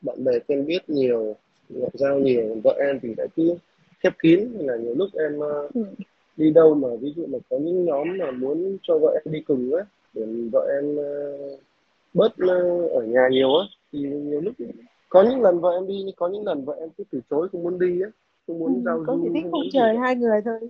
bạn 0.00 0.24
bè 0.24 0.32
quen 0.38 0.66
biết 0.66 0.90
nhiều 0.90 1.34
ngoại 1.68 1.90
giao 1.94 2.18
nhiều 2.18 2.56
vợ 2.64 2.74
em 2.78 3.00
thì 3.02 3.14
lại 3.16 3.26
cứ 3.36 3.54
khép 3.98 4.12
kín. 4.22 4.48
Là 4.58 4.76
nhiều 4.76 4.94
lúc 4.94 5.08
em 5.18 5.38
uh, 5.38 5.74
ừ. 5.74 5.84
đi 6.36 6.50
đâu 6.50 6.74
mà 6.74 6.88
ví 7.00 7.12
dụ 7.16 7.26
mà 7.26 7.38
có 7.50 7.58
những 7.58 7.84
nhóm 7.84 8.18
mà 8.18 8.30
muốn 8.30 8.76
cho 8.82 8.98
vợ 8.98 9.20
em 9.24 9.32
đi 9.32 9.40
cùng 9.40 9.74
á 9.74 9.84
để 10.14 10.22
vợ 10.52 10.70
em 10.80 10.96
uh, 10.96 11.60
bớt 12.14 12.38
ở 12.92 13.02
nhà 13.02 13.28
nhiều 13.30 13.56
á 13.56 13.66
thì 13.92 13.98
nhiều 13.98 14.40
lúc 14.40 14.54
có 15.08 15.22
những 15.22 15.42
lần 15.42 15.60
vợ 15.60 15.70
em 15.70 15.86
đi 15.86 16.02
nhưng 16.06 16.16
có 16.16 16.28
những 16.28 16.44
lần 16.44 16.64
vợ 16.64 16.76
em 16.80 16.88
cứ 16.98 17.04
từ 17.10 17.20
chối 17.30 17.48
không 17.52 17.62
muốn 17.62 17.78
đi 17.78 18.00
á 18.02 18.08
không 18.46 18.58
muốn 18.58 18.74
ừ, 18.74 18.80
giao 18.84 19.02
có 19.06 19.16
chỉ 19.22 19.28
thích 19.34 19.44
không 19.50 19.60
trời 19.72 19.96
hai 19.96 20.16
người 20.16 20.40
thôi. 20.44 20.60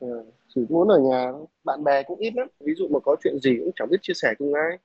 À, 0.00 0.08
chỉ 0.54 0.60
muốn 0.68 0.88
ở 0.88 0.98
nhà 0.98 1.32
bạn 1.64 1.84
bè 1.84 2.02
cũng 2.02 2.18
ít 2.18 2.34
lắm. 2.36 2.48
Ví 2.60 2.72
dụ 2.76 2.88
mà 2.88 2.98
có 3.00 3.16
chuyện 3.24 3.38
gì 3.42 3.56
cũng 3.58 3.70
chẳng 3.76 3.88
biết 3.90 3.96
chia 4.02 4.12
sẻ 4.14 4.34
cùng 4.38 4.54
ai. 4.54 4.78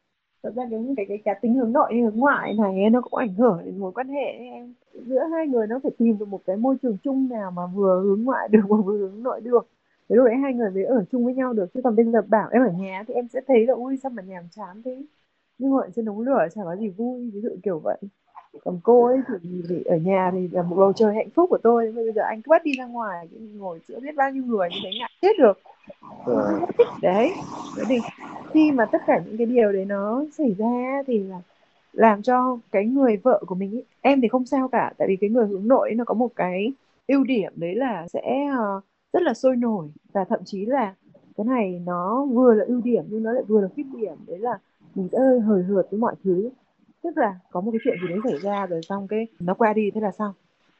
Thật 0.43 0.53
ra 0.55 0.63
cái 0.71 0.79
cái 0.97 1.05
cái 1.09 1.17
cá 1.25 1.33
tính 1.33 1.53
hướng 1.53 1.71
nội 1.73 1.89
hay 1.91 2.01
hướng 2.01 2.15
ngoại 2.15 2.53
này 2.53 2.89
nó 2.89 3.01
cũng 3.01 3.15
ảnh 3.19 3.33
hưởng 3.33 3.61
đến 3.65 3.77
mối 3.79 3.91
quan 3.91 4.07
hệ 4.07 4.25
em. 4.39 4.73
Giữa 4.93 5.23
hai 5.33 5.47
người 5.47 5.67
nó 5.67 5.79
phải 5.83 5.91
tìm 5.97 6.17
được 6.17 6.27
một 6.27 6.41
cái 6.45 6.57
môi 6.57 6.75
trường 6.81 6.97
chung 7.03 7.29
nào 7.29 7.51
mà 7.51 7.61
vừa 7.75 8.01
hướng 8.03 8.23
ngoại 8.23 8.47
được 8.47 8.61
mà 8.69 8.77
vừa 8.81 8.97
hướng 8.97 9.23
nội 9.23 9.41
được. 9.41 9.67
Thế 10.09 10.15
lúc 10.15 10.25
đấy 10.25 10.35
hai 10.35 10.53
người 10.53 10.69
mới 10.71 10.83
ở 10.83 11.03
chung 11.11 11.25
với 11.25 11.33
nhau 11.33 11.53
được. 11.53 11.73
Chứ 11.73 11.81
còn 11.83 11.95
bây 11.95 12.05
giờ 12.05 12.21
bảo 12.27 12.49
em 12.51 12.63
ở 12.63 12.71
nhà 12.71 13.03
thì 13.07 13.13
em 13.13 13.27
sẽ 13.27 13.41
thấy 13.47 13.65
là 13.67 13.73
ui 13.73 13.97
sao 13.97 14.09
mà 14.09 14.23
nhàm 14.23 14.43
chán 14.51 14.81
thế 14.85 15.01
nhưng 15.59 15.69
ngồi 15.69 15.87
trên 15.95 16.05
đống 16.05 16.19
lửa 16.19 16.47
chẳng 16.55 16.65
có 16.65 16.75
gì 16.75 16.89
vui 16.89 17.31
ví 17.33 17.41
dụ 17.41 17.49
kiểu 17.63 17.79
vậy. 17.79 17.97
Còn 18.65 18.79
cô 18.83 19.05
ấy 19.05 19.17
thì, 19.27 19.61
thì 19.69 19.83
ở 19.83 19.97
nhà 19.97 20.31
thì 20.33 20.47
là 20.51 20.61
một 20.61 20.75
bầu 20.75 20.93
trời 20.93 21.15
hạnh 21.15 21.29
phúc 21.29 21.49
của 21.49 21.57
tôi 21.63 21.91
bây 21.91 22.11
giờ 22.11 22.21
anh 22.21 22.41
cứ 22.41 22.49
bắt 22.49 22.63
đi 22.63 22.71
ra 22.77 22.85
ngoài 22.85 23.27
ngồi 23.57 23.79
giữa 23.87 23.99
biết 23.99 24.15
bao 24.15 24.31
nhiêu 24.31 24.43
người 24.43 24.69
như 24.71 24.77
thế 24.83 24.89
ngại 24.99 25.09
chết 25.21 25.37
được. 25.39 25.59
Đấy. 27.01 27.31
Thế 27.77 27.83
thì 27.87 27.99
khi 28.53 28.71
mà 28.71 28.85
tất 28.85 29.01
cả 29.07 29.21
những 29.25 29.37
cái 29.37 29.47
điều 29.47 29.71
đấy 29.71 29.85
nó 29.85 30.25
xảy 30.37 30.55
ra 30.57 31.03
thì 31.07 31.19
là 31.19 31.41
làm 31.93 32.21
cho 32.21 32.57
cái 32.71 32.85
người 32.85 33.17
vợ 33.17 33.43
của 33.47 33.55
mình 33.55 33.71
ý, 33.71 33.83
em 34.01 34.21
thì 34.21 34.27
không 34.27 34.45
sao 34.45 34.67
cả 34.67 34.93
tại 34.97 35.07
vì 35.07 35.15
cái 35.15 35.29
người 35.29 35.47
hướng 35.47 35.67
nội 35.67 35.91
nó 35.95 36.03
có 36.03 36.13
một 36.13 36.29
cái 36.35 36.73
ưu 37.07 37.23
điểm 37.23 37.53
đấy 37.55 37.75
là 37.75 38.07
sẽ 38.07 38.49
uh, 38.51 38.83
rất 39.13 39.23
là 39.23 39.33
sôi 39.33 39.55
nổi. 39.55 39.87
Và 40.13 40.23
thậm 40.23 40.39
chí 40.45 40.65
là 40.65 40.93
cái 41.37 41.45
này 41.45 41.81
nó 41.85 42.25
vừa 42.25 42.53
là 42.53 42.65
ưu 42.67 42.81
điểm 42.81 43.03
nhưng 43.09 43.23
nó 43.23 43.31
lại 43.31 43.43
vừa 43.47 43.61
là 43.61 43.67
khuyết 43.75 43.85
điểm 43.97 44.15
đấy 44.27 44.39
là 44.39 44.59
mình 44.95 45.07
sẽ 45.11 45.17
hơi 45.19 45.39
hời 45.39 45.63
hợt 45.63 45.87
với 45.91 45.99
mọi 45.99 46.15
thứ. 46.23 46.49
Tức 47.03 47.17
là 47.17 47.39
có 47.51 47.61
một 47.61 47.71
cái 47.71 47.79
chuyện 47.83 47.97
gì 48.01 48.07
đấy 48.09 48.19
xảy 48.23 48.39
ra 48.39 48.65
rồi 48.65 48.81
xong 48.81 49.07
cái 49.07 49.27
nó 49.39 49.53
qua 49.53 49.73
đi, 49.73 49.91
thế 49.91 50.01
là 50.01 50.11
xong. 50.11 50.33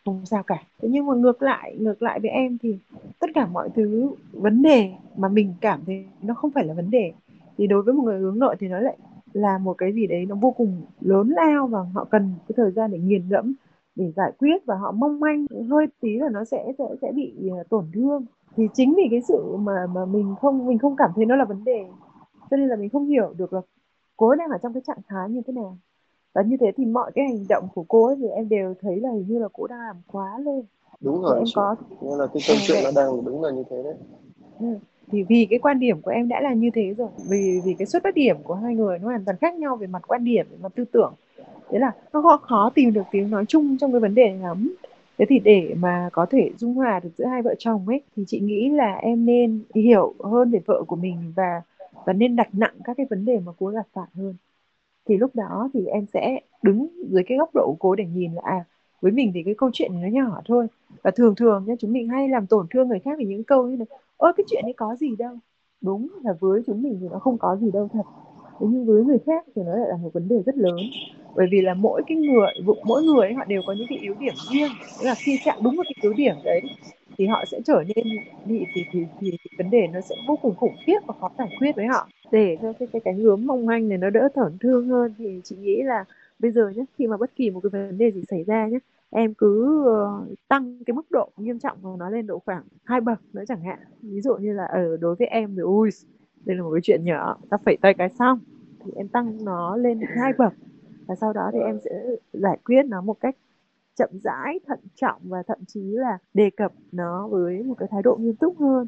Không 0.05 0.25
sao 0.25 0.43
cả. 0.43 0.63
Thế 0.81 0.89
nhưng 0.91 1.05
mà 1.05 1.15
ngược 1.15 1.41
lại 1.41 1.75
ngược 1.79 2.01
lại 2.01 2.19
với 2.19 2.31
em 2.31 2.57
thì 2.61 2.77
tất 3.19 3.27
cả 3.35 3.47
mọi 3.47 3.69
thứ, 3.75 4.11
vấn 4.31 4.61
đề 4.61 4.91
mà 5.17 5.27
mình 5.27 5.53
cảm 5.61 5.79
thấy 5.85 6.05
nó 6.21 6.33
không 6.33 6.51
phải 6.51 6.65
là 6.65 6.73
vấn 6.73 6.91
đề, 6.91 7.13
thì 7.57 7.67
đối 7.67 7.81
với 7.81 7.93
một 7.93 8.03
người 8.03 8.19
hướng 8.19 8.39
nội 8.39 8.55
thì 8.59 8.67
nó 8.67 8.79
lại 8.79 8.97
là 9.33 9.57
một 9.57 9.73
cái 9.77 9.93
gì 9.93 10.07
đấy 10.07 10.25
nó 10.25 10.35
vô 10.35 10.51
cùng 10.51 10.81
lớn 11.01 11.29
lao 11.29 11.67
và 11.67 11.79
họ 11.93 12.03
cần 12.03 12.33
cái 12.47 12.53
thời 12.57 12.71
gian 12.71 12.91
để 12.91 12.99
nghiền 12.99 13.29
ngẫm, 13.29 13.53
để 13.95 14.11
giải 14.15 14.31
quyết 14.39 14.65
và 14.65 14.75
họ 14.75 14.91
mong 14.91 15.19
manh. 15.19 15.45
Hơi 15.69 15.87
tí 16.01 16.17
là 16.17 16.29
nó 16.29 16.45
sẽ 16.45 16.73
sẽ 16.77 16.85
sẽ 17.01 17.11
bị 17.11 17.49
à, 17.59 17.63
tổn 17.69 17.85
thương. 17.93 18.25
Thì 18.55 18.67
chính 18.73 18.93
vì 18.97 19.03
cái 19.11 19.21
sự 19.21 19.55
mà 19.57 19.87
mà 19.93 20.05
mình 20.05 20.35
không 20.41 20.67
mình 20.67 20.77
không 20.77 20.95
cảm 20.95 21.11
thấy 21.15 21.25
nó 21.25 21.35
là 21.35 21.45
vấn 21.45 21.63
đề, 21.63 21.85
cho 22.51 22.57
nên 22.57 22.67
là 22.67 22.75
mình 22.75 22.89
không 22.89 23.05
hiểu 23.05 23.33
được 23.37 23.53
là 23.53 23.61
cô 24.19 24.35
đang 24.35 24.49
ở 24.49 24.57
trong 24.63 24.73
cái 24.73 24.81
trạng 24.87 25.01
thái 25.07 25.29
như 25.29 25.41
thế 25.47 25.53
nào? 25.53 25.77
Và 26.33 26.41
như 26.41 26.57
thế 26.59 26.71
thì 26.77 26.85
mọi 26.85 27.11
cái 27.15 27.25
hành 27.25 27.45
động 27.49 27.67
của 27.75 27.85
cô 27.87 28.05
ấy 28.05 28.15
thì 28.19 28.27
em 28.27 28.49
đều 28.49 28.73
thấy 28.81 28.99
là 28.99 29.09
hình 29.11 29.25
như 29.27 29.39
là 29.39 29.47
cô 29.53 29.67
đang 29.67 29.79
làm 29.79 29.95
quá 30.07 30.39
lên. 30.45 30.61
Đúng 30.99 31.21
rồi 31.21 31.37
em 31.37 31.47
có 31.55 31.75
nên 32.01 32.17
là 32.17 32.27
cái 32.33 32.43
câu 32.47 32.57
chuyện 32.67 32.83
nó 32.83 32.91
đang 32.95 33.25
đúng 33.25 33.43
là 33.43 33.51
như 33.51 33.63
thế 33.69 33.83
đấy. 33.83 33.93
Ừ. 34.59 34.67
thì 35.11 35.23
vì 35.23 35.47
cái 35.49 35.59
quan 35.59 35.79
điểm 35.79 36.01
của 36.01 36.11
em 36.11 36.27
đã 36.27 36.41
là 36.41 36.53
như 36.53 36.69
thế 36.73 36.93
rồi 36.97 37.09
vì 37.29 37.61
vì 37.65 37.73
cái 37.73 37.85
xuất 37.85 38.03
phát 38.03 38.15
điểm 38.15 38.37
của 38.43 38.53
hai 38.53 38.75
người 38.75 38.99
nó 38.99 39.07
hoàn 39.07 39.25
toàn 39.25 39.37
khác 39.37 39.55
nhau 39.55 39.75
về 39.75 39.87
mặt 39.87 40.01
quan 40.07 40.23
điểm 40.23 40.45
về 40.51 40.57
mặt 40.61 40.71
tư 40.75 40.85
tưởng. 40.91 41.13
Thế 41.69 41.79
là 41.79 41.91
nó 42.13 42.21
khó, 42.21 42.37
khó 42.37 42.71
tìm 42.75 42.93
được 42.93 43.03
tiếng 43.11 43.29
nói 43.29 43.45
chung 43.47 43.77
trong 43.77 43.91
cái 43.91 43.99
vấn 43.99 44.15
đề 44.15 44.29
này 44.29 44.39
lắm 44.39 44.75
thế 45.17 45.25
thì 45.29 45.39
để 45.39 45.75
mà 45.79 46.09
có 46.11 46.25
thể 46.25 46.51
dung 46.57 46.73
hòa 46.73 46.99
được 46.99 47.09
giữa 47.17 47.25
hai 47.25 47.41
vợ 47.41 47.55
chồng 47.59 47.87
ấy 47.87 48.01
thì 48.15 48.23
chị 48.27 48.39
nghĩ 48.39 48.69
là 48.69 48.95
em 48.95 49.25
nên 49.25 49.63
hiểu 49.75 50.13
hơn 50.23 50.51
về 50.51 50.59
vợ 50.65 50.83
của 50.87 50.95
mình 50.95 51.33
và 51.35 51.61
và 52.09 52.13
nên 52.13 52.35
đặt 52.35 52.47
nặng 52.53 52.73
các 52.83 52.97
cái 52.97 53.05
vấn 53.09 53.25
đề 53.25 53.39
mà 53.39 53.51
cô 53.59 53.67
gặp 53.67 53.87
phải 53.93 54.07
hơn. 54.13 54.35
Thì 55.07 55.17
lúc 55.17 55.35
đó 55.35 55.69
thì 55.73 55.85
em 55.85 56.05
sẽ 56.13 56.39
đứng 56.61 56.87
dưới 57.09 57.23
cái 57.27 57.37
góc 57.37 57.49
độ 57.53 57.65
của 57.65 57.75
cô 57.79 57.95
để 57.95 58.05
nhìn 58.05 58.33
là 58.33 58.41
à 58.45 58.65
với 59.01 59.11
mình 59.11 59.31
thì 59.33 59.43
cái 59.43 59.53
câu 59.57 59.69
chuyện 59.73 59.91
này 59.93 60.01
nó 60.01 60.21
nhỏ 60.21 60.41
thôi. 60.45 60.67
Và 61.03 61.11
thường 61.11 61.35
thường 61.35 61.63
nhá 61.67 61.73
chúng 61.79 61.93
mình 61.93 62.07
hay 62.07 62.29
làm 62.29 62.47
tổn 62.47 62.67
thương 62.69 62.87
người 62.87 62.99
khác 62.99 63.11
vì 63.17 63.25
những 63.25 63.43
câu 63.43 63.67
như 63.67 63.77
này 63.77 63.87
ôi 64.17 64.33
cái 64.37 64.43
chuyện 64.49 64.63
ấy 64.63 64.73
có 64.73 64.95
gì 64.95 65.15
đâu. 65.15 65.37
Đúng 65.81 66.07
là 66.23 66.33
với 66.39 66.61
chúng 66.67 66.81
mình 66.81 66.97
thì 67.01 67.07
nó 67.11 67.19
không 67.19 67.37
có 67.37 67.55
gì 67.55 67.71
đâu 67.71 67.89
thật. 67.93 68.03
Thế 68.59 68.67
nhưng 68.69 68.85
với 68.85 69.03
người 69.03 69.19
khác 69.25 69.45
thì 69.55 69.61
nó 69.65 69.75
lại 69.75 69.89
là 69.89 69.97
một 69.97 70.13
vấn 70.13 70.27
đề 70.27 70.41
rất 70.45 70.57
lớn. 70.57 70.77
Bởi 71.35 71.47
vì 71.51 71.61
là 71.61 71.73
mỗi 71.73 72.01
cái 72.07 72.17
người 72.17 72.75
mỗi 72.85 73.03
người 73.03 73.27
ấy, 73.27 73.33
họ 73.33 73.45
đều 73.45 73.61
có 73.67 73.73
những 73.73 73.87
cái 73.89 73.97
yếu 73.97 74.15
điểm 74.19 74.33
riêng. 74.51 74.71
Tức 74.99 75.05
là 75.05 75.15
khi 75.17 75.39
chạm 75.45 75.57
đúng 75.63 75.75
vào 75.75 75.83
cái 75.83 75.95
yếu 76.01 76.13
điểm 76.13 76.35
đấy 76.43 76.61
thì 77.19 77.25
họ 77.27 77.43
sẽ 77.51 77.61
trở 77.65 77.83
nên 77.95 78.05
bị 78.45 78.65
thì, 78.75 78.85
thì, 78.91 78.99
thì, 79.19 79.31
thì 79.31 79.49
vấn 79.57 79.69
đề 79.69 79.87
nó 79.87 80.01
sẽ 80.01 80.15
vô 80.27 80.35
cùng 80.41 80.55
khủng 80.55 80.75
khiếp 80.85 80.99
và 81.07 81.13
khó 81.19 81.29
giải 81.37 81.49
quyết 81.59 81.75
với 81.75 81.85
họ. 81.85 82.07
Để 82.31 82.57
cho 82.61 82.73
cái 82.73 82.87
cái 82.91 83.01
cái 83.05 83.13
hướng 83.13 83.45
mong 83.45 83.65
manh 83.65 83.89
này 83.89 83.97
nó 83.97 84.09
đỡ 84.09 84.29
tổn 84.35 84.57
thương 84.59 84.87
hơn 84.87 85.13
thì 85.17 85.41
chị 85.43 85.55
nghĩ 85.55 85.81
là 85.83 86.05
bây 86.39 86.51
giờ 86.51 86.69
nhé 86.69 86.85
khi 86.97 87.07
mà 87.07 87.17
bất 87.17 87.35
kỳ 87.35 87.49
một 87.49 87.59
cái 87.59 87.69
vấn 87.69 87.97
đề 87.97 88.11
gì 88.11 88.23
xảy 88.29 88.43
ra 88.43 88.67
nhé 88.67 88.79
em 89.09 89.33
cứ 89.33 89.81
uh, 89.81 90.39
tăng 90.47 90.83
cái 90.85 90.93
mức 90.93 91.11
độ 91.11 91.29
nghiêm 91.37 91.59
trọng 91.59 91.77
của 91.81 91.95
nó 91.99 92.09
lên 92.09 92.27
độ 92.27 92.39
khoảng 92.45 92.63
hai 92.83 93.01
bậc 93.01 93.19
nữa 93.33 93.43
chẳng 93.47 93.61
hạn. 93.61 93.79
Ví 94.01 94.21
dụ 94.21 94.35
như 94.35 94.53
là 94.53 94.65
ở 94.65 94.97
đối 94.97 95.15
với 95.15 95.27
em 95.27 95.55
thì 95.55 95.61
ui 95.61 95.89
đây 96.45 96.57
là 96.57 96.63
một 96.63 96.71
cái 96.73 96.81
chuyện 96.83 97.05
nhỏ 97.05 97.37
ta 97.49 97.57
phải 97.65 97.77
tay 97.81 97.93
cái 97.93 98.09
xong. 98.09 98.39
Thì 98.85 98.91
em 98.95 99.07
tăng 99.07 99.45
nó 99.45 99.77
lên 99.77 99.99
hai 100.15 100.33
bậc 100.37 100.53
và 101.07 101.15
sau 101.15 101.33
đó 101.33 101.49
thì 101.53 101.59
em 101.59 101.79
sẽ 101.85 101.91
giải 102.33 102.57
quyết 102.65 102.85
nó 102.85 103.01
một 103.01 103.19
cách 103.19 103.35
chậm 103.99 104.09
rãi 104.23 104.59
thận 104.67 104.79
trọng 104.95 105.21
và 105.23 105.43
thậm 105.47 105.57
chí 105.67 105.81
là 105.81 106.17
đề 106.33 106.49
cập 106.57 106.71
nó 106.91 107.27
với 107.27 107.63
một 107.63 107.75
cái 107.77 107.89
thái 107.91 108.01
độ 108.03 108.15
nghiêm 108.19 108.35
túc 108.35 108.59
hơn. 108.59 108.87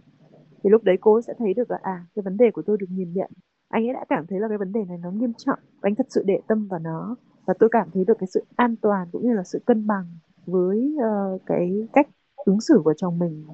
Thì 0.63 0.69
lúc 0.69 0.83
đấy 0.83 0.97
cô 1.01 1.21
sẽ 1.21 1.33
thấy 1.39 1.53
được 1.53 1.71
là 1.71 1.79
à 1.81 2.05
cái 2.15 2.23
vấn 2.23 2.37
đề 2.37 2.51
của 2.51 2.61
tôi 2.65 2.77
được 2.79 2.87
nhìn 2.89 3.13
nhận. 3.13 3.31
Anh 3.69 3.87
ấy 3.87 3.93
đã 3.93 4.05
cảm 4.09 4.25
thấy 4.27 4.39
là 4.39 4.47
cái 4.47 4.57
vấn 4.57 4.71
đề 4.71 4.85
này 4.87 4.97
nó 4.97 5.11
nghiêm 5.11 5.33
trọng 5.37 5.59
và 5.81 5.87
anh 5.87 5.95
thật 5.95 6.05
sự 6.09 6.23
để 6.25 6.39
tâm 6.47 6.67
vào 6.67 6.79
nó. 6.79 7.15
Và 7.45 7.53
tôi 7.59 7.69
cảm 7.71 7.87
thấy 7.93 8.05
được 8.05 8.17
cái 8.19 8.27
sự 8.27 8.43
an 8.55 8.75
toàn 8.81 9.07
cũng 9.11 9.21
như 9.27 9.33
là 9.33 9.43
sự 9.43 9.59
cân 9.65 9.87
bằng 9.87 10.05
với 10.45 10.95
uh, 10.97 11.41
cái 11.45 11.87
cách 11.93 12.07
ứng 12.35 12.61
xử 12.61 12.81
của 12.83 12.93
chồng 12.97 13.19
mình 13.19 13.45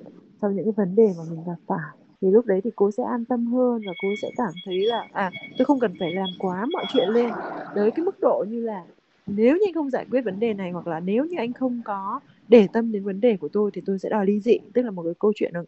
trong 0.41 0.55
những 0.55 0.65
cái 0.65 0.73
vấn 0.77 0.95
đề 0.95 1.07
mà 1.17 1.23
mình 1.31 1.43
gặp 1.47 1.57
phải. 1.67 1.97
Thì 2.21 2.31
lúc 2.31 2.45
đấy 2.45 2.61
thì 2.63 2.71
cô 2.75 2.91
sẽ 2.91 3.03
an 3.03 3.25
tâm 3.25 3.45
hơn 3.45 3.81
và 3.87 3.93
cô 4.01 4.07
sẽ 4.21 4.27
cảm 4.37 4.53
thấy 4.65 4.85
là 4.85 5.07
à 5.13 5.31
tôi 5.57 5.65
không 5.65 5.79
cần 5.79 5.93
phải 5.99 6.11
làm 6.13 6.27
quá 6.39 6.65
mọi 6.73 6.85
chuyện 6.93 7.09
lên. 7.09 7.29
Tới 7.75 7.91
cái 7.91 8.05
mức 8.05 8.19
độ 8.19 8.45
như 8.47 8.61
là 8.61 8.85
nếu 9.27 9.55
như 9.55 9.61
anh 9.67 9.73
không 9.73 9.89
giải 9.89 10.05
quyết 10.11 10.21
vấn 10.21 10.39
đề 10.39 10.53
này 10.53 10.71
hoặc 10.71 10.87
là 10.87 10.99
nếu 10.99 11.25
như 11.25 11.37
anh 11.37 11.53
không 11.53 11.81
có 11.85 12.19
để 12.47 12.67
tâm 12.73 12.91
đến 12.91 13.03
vấn 13.03 13.21
đề 13.21 13.37
của 13.37 13.47
tôi 13.47 13.71
thì 13.73 13.81
tôi 13.85 13.99
sẽ 13.99 14.09
đòi 14.09 14.25
ly 14.25 14.39
dị 14.39 14.57
tức 14.73 14.81
là 14.81 14.91
một 14.91 15.03
cái 15.03 15.13
câu 15.19 15.33
chuyện 15.35 15.51
là 15.53 15.61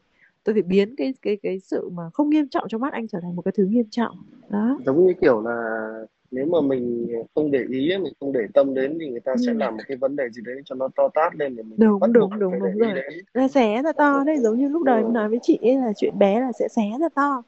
tôi 0.43 0.53
phải 0.53 0.61
biến 0.61 0.95
cái 0.95 1.13
cái 1.21 1.37
cái 1.43 1.59
sự 1.59 1.89
mà 1.89 2.03
không 2.13 2.29
nghiêm 2.29 2.47
trọng 2.47 2.67
trong 2.69 2.81
mắt 2.81 2.93
anh 2.93 3.07
trở 3.07 3.19
thành 3.21 3.35
một 3.35 3.41
cái 3.41 3.51
thứ 3.55 3.65
nghiêm 3.65 3.85
trọng. 3.91 4.15
Đó. 4.49 4.79
Giống 4.85 5.07
như 5.07 5.13
kiểu 5.21 5.41
là 5.41 5.89
nếu 6.31 6.45
mà 6.45 6.61
mình 6.61 7.07
không 7.35 7.51
để 7.51 7.63
ý 7.69 7.97
mình 7.97 8.13
không 8.19 8.31
để 8.31 8.41
tâm 8.53 8.73
đến 8.73 8.97
thì 9.01 9.09
người 9.09 9.19
ta 9.19 9.31
ừ. 9.31 9.37
sẽ 9.45 9.53
làm 9.53 9.77
một 9.77 9.83
cái 9.87 9.97
vấn 9.97 10.15
đề 10.15 10.29
gì 10.29 10.41
đấy 10.45 10.61
cho 10.65 10.75
nó 10.75 10.87
to 10.95 11.07
tát 11.13 11.35
lên 11.35 11.55
để 11.55 11.63
mình 11.63 11.79
đúng 11.79 11.99
bắt 11.99 12.09
đúng 12.11 12.39
đúng 12.39 12.59
đúng 12.59 12.77
rồi. 12.77 12.93
là 13.33 13.47
xé 13.47 13.81
ra 13.81 13.91
to 13.91 14.23
đấy 14.25 14.37
giống 14.37 14.57
như 14.57 14.67
lúc 14.67 14.83
đầu 14.83 14.97
em 14.97 15.13
nói 15.13 15.29
với 15.29 15.39
chị 15.41 15.59
ấy 15.61 15.75
là 15.75 15.93
chuyện 15.97 16.13
bé 16.19 16.39
là 16.39 16.51
sẽ 16.59 16.67
xé 16.67 16.83
ra 16.99 17.09
to. 17.09 17.43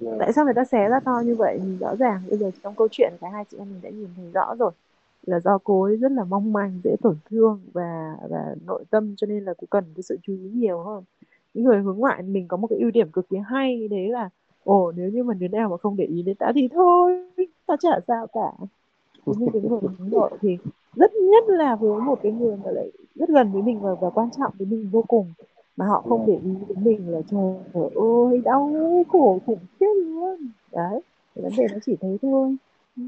Dạ. 0.00 0.12
tại 0.18 0.32
sao 0.32 0.44
người 0.44 0.54
ta 0.54 0.64
xé 0.64 0.88
ra 0.88 1.00
to 1.00 1.22
như 1.24 1.34
vậy? 1.34 1.58
Thì 1.62 1.76
rõ 1.80 1.96
ràng 1.96 2.20
bây 2.28 2.38
giờ 2.38 2.50
trong 2.62 2.74
câu 2.74 2.88
chuyện 2.90 3.12
cả 3.20 3.28
hai 3.32 3.44
chị 3.50 3.56
em 3.58 3.68
mình 3.70 3.80
đã 3.82 3.90
nhìn 3.90 4.08
thấy 4.16 4.26
rõ 4.34 4.54
rồi 4.58 4.72
là 5.26 5.40
do 5.40 5.58
cô 5.64 5.82
ấy 5.82 5.96
rất 5.96 6.12
là 6.12 6.24
mong 6.24 6.52
manh 6.52 6.80
dễ 6.84 6.96
tổn 7.02 7.16
thương 7.30 7.60
và 7.72 8.16
và 8.30 8.54
nội 8.66 8.84
tâm 8.90 9.14
cho 9.16 9.26
nên 9.26 9.44
là 9.44 9.54
cũng 9.54 9.68
cần 9.70 9.84
cái 9.94 10.02
sự 10.02 10.18
chú 10.22 10.32
ý 10.32 10.50
nhiều 10.54 10.78
hơn. 10.78 11.04
Những 11.54 11.64
người 11.64 11.78
hướng 11.80 11.98
ngoại 11.98 12.22
mình 12.22 12.48
có 12.48 12.56
một 12.56 12.66
cái 12.66 12.78
ưu 12.78 12.90
điểm 12.90 13.10
cực 13.12 13.28
kỳ 13.28 13.36
hay 13.46 13.88
đấy 13.88 14.08
là 14.08 14.30
ồ 14.64 14.92
nếu 14.92 15.10
như 15.10 15.24
mà 15.24 15.34
đứa 15.34 15.48
nào 15.48 15.68
mà 15.68 15.76
không 15.76 15.96
để 15.96 16.04
ý 16.04 16.22
đến 16.22 16.36
ta 16.36 16.52
thì 16.54 16.68
thôi 16.68 17.26
ta 17.66 17.76
chả 17.80 18.00
sao 18.06 18.26
cả. 18.26 18.52
Thế 19.26 19.32
nhưng 19.38 19.48
cái 19.52 19.62
người 19.62 19.80
hướng 19.80 20.10
nội 20.10 20.30
thì 20.40 20.58
rất 20.94 21.12
nhất 21.14 21.44
là 21.48 21.76
với 21.76 22.00
một 22.00 22.18
cái 22.22 22.32
người 22.32 22.56
mà 22.64 22.70
lại 22.70 22.90
rất 23.14 23.28
gần 23.28 23.52
với 23.52 23.62
mình 23.62 23.80
và, 23.80 23.94
và 23.94 24.10
quan 24.10 24.28
trọng 24.38 24.52
với 24.58 24.66
mình 24.66 24.88
vô 24.92 25.04
cùng 25.08 25.32
mà 25.76 25.86
họ 25.86 26.04
không 26.08 26.26
để 26.26 26.38
ý 26.44 26.50
đến 26.68 26.84
mình 26.84 27.08
là 27.08 27.20
trời 27.30 27.90
ơi 27.94 28.40
đau 28.44 28.72
khổ 29.08 29.38
khủng 29.46 29.58
khiếp 29.80 29.94
luôn. 30.06 30.36
Đấy 30.72 31.00
vấn 31.34 31.52
đề 31.56 31.66
nó 31.72 31.78
chỉ 31.86 31.96
thế 32.00 32.18
thôi. 32.22 32.56
Ừ 32.96 33.02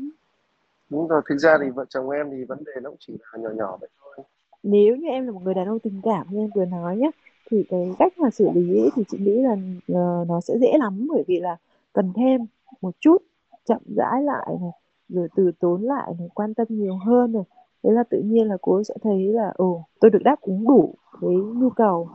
đúng 0.91 1.09
rồi 1.09 1.23
thực 1.29 1.39
ra 1.39 1.59
thì 1.63 1.71
vợ 1.71 1.85
chồng 1.89 2.11
em 2.11 2.31
thì 2.31 2.45
vấn 2.45 2.59
đề 2.65 2.73
nó 2.83 2.91
cũng 2.91 2.99
chỉ 3.01 3.13
là 3.33 3.39
nhỏ 3.43 3.51
nhỏ 3.51 3.77
vậy 3.81 3.89
thôi. 4.01 4.25
Nếu 4.63 4.97
như 4.97 5.09
em 5.09 5.27
là 5.27 5.33
một 5.33 5.41
người 5.45 5.55
đàn 5.55 5.69
ông 5.69 5.79
tình 5.79 6.01
cảm 6.03 6.27
như 6.31 6.39
em 6.39 6.51
vừa 6.55 6.65
nói 6.65 6.97
nhé 6.97 7.11
thì 7.51 7.65
cái 7.71 7.95
cách 7.99 8.19
mà 8.19 8.31
xử 8.31 8.51
lý 8.55 8.81
ấy, 8.81 8.91
thì 8.97 9.05
chị 9.09 9.19
nghĩ 9.19 9.43
là 9.43 9.53
uh, 9.53 10.29
nó 10.29 10.41
sẽ 10.41 10.59
dễ 10.59 10.79
lắm 10.79 11.07
bởi 11.11 11.25
vì 11.27 11.41
là 11.41 11.57
cần 11.93 12.13
thêm 12.17 12.41
một 12.81 12.95
chút 13.01 13.23
chậm 13.65 13.81
rãi 13.97 14.23
lại 14.23 14.47
này 14.61 14.71
rồi 15.09 15.29
từ 15.37 15.51
tốn 15.61 15.83
lại 15.83 16.13
này 16.19 16.29
quan 16.35 16.55
tâm 16.55 16.67
nhiều 16.71 16.97
hơn 17.07 17.33
này. 17.33 17.43
Thế 17.83 17.91
là 17.91 18.03
tự 18.11 18.21
nhiên 18.25 18.49
là 18.49 18.57
cô 18.63 18.83
sẽ 18.83 18.95
thấy 19.03 19.33
là 19.33 19.53
ồ 19.57 19.85
tôi 20.01 20.11
được 20.11 20.23
đáp 20.25 20.41
ứng 20.41 20.65
đủ 20.65 20.95
cái 21.21 21.31
nhu 21.35 21.71
cầu 21.71 22.09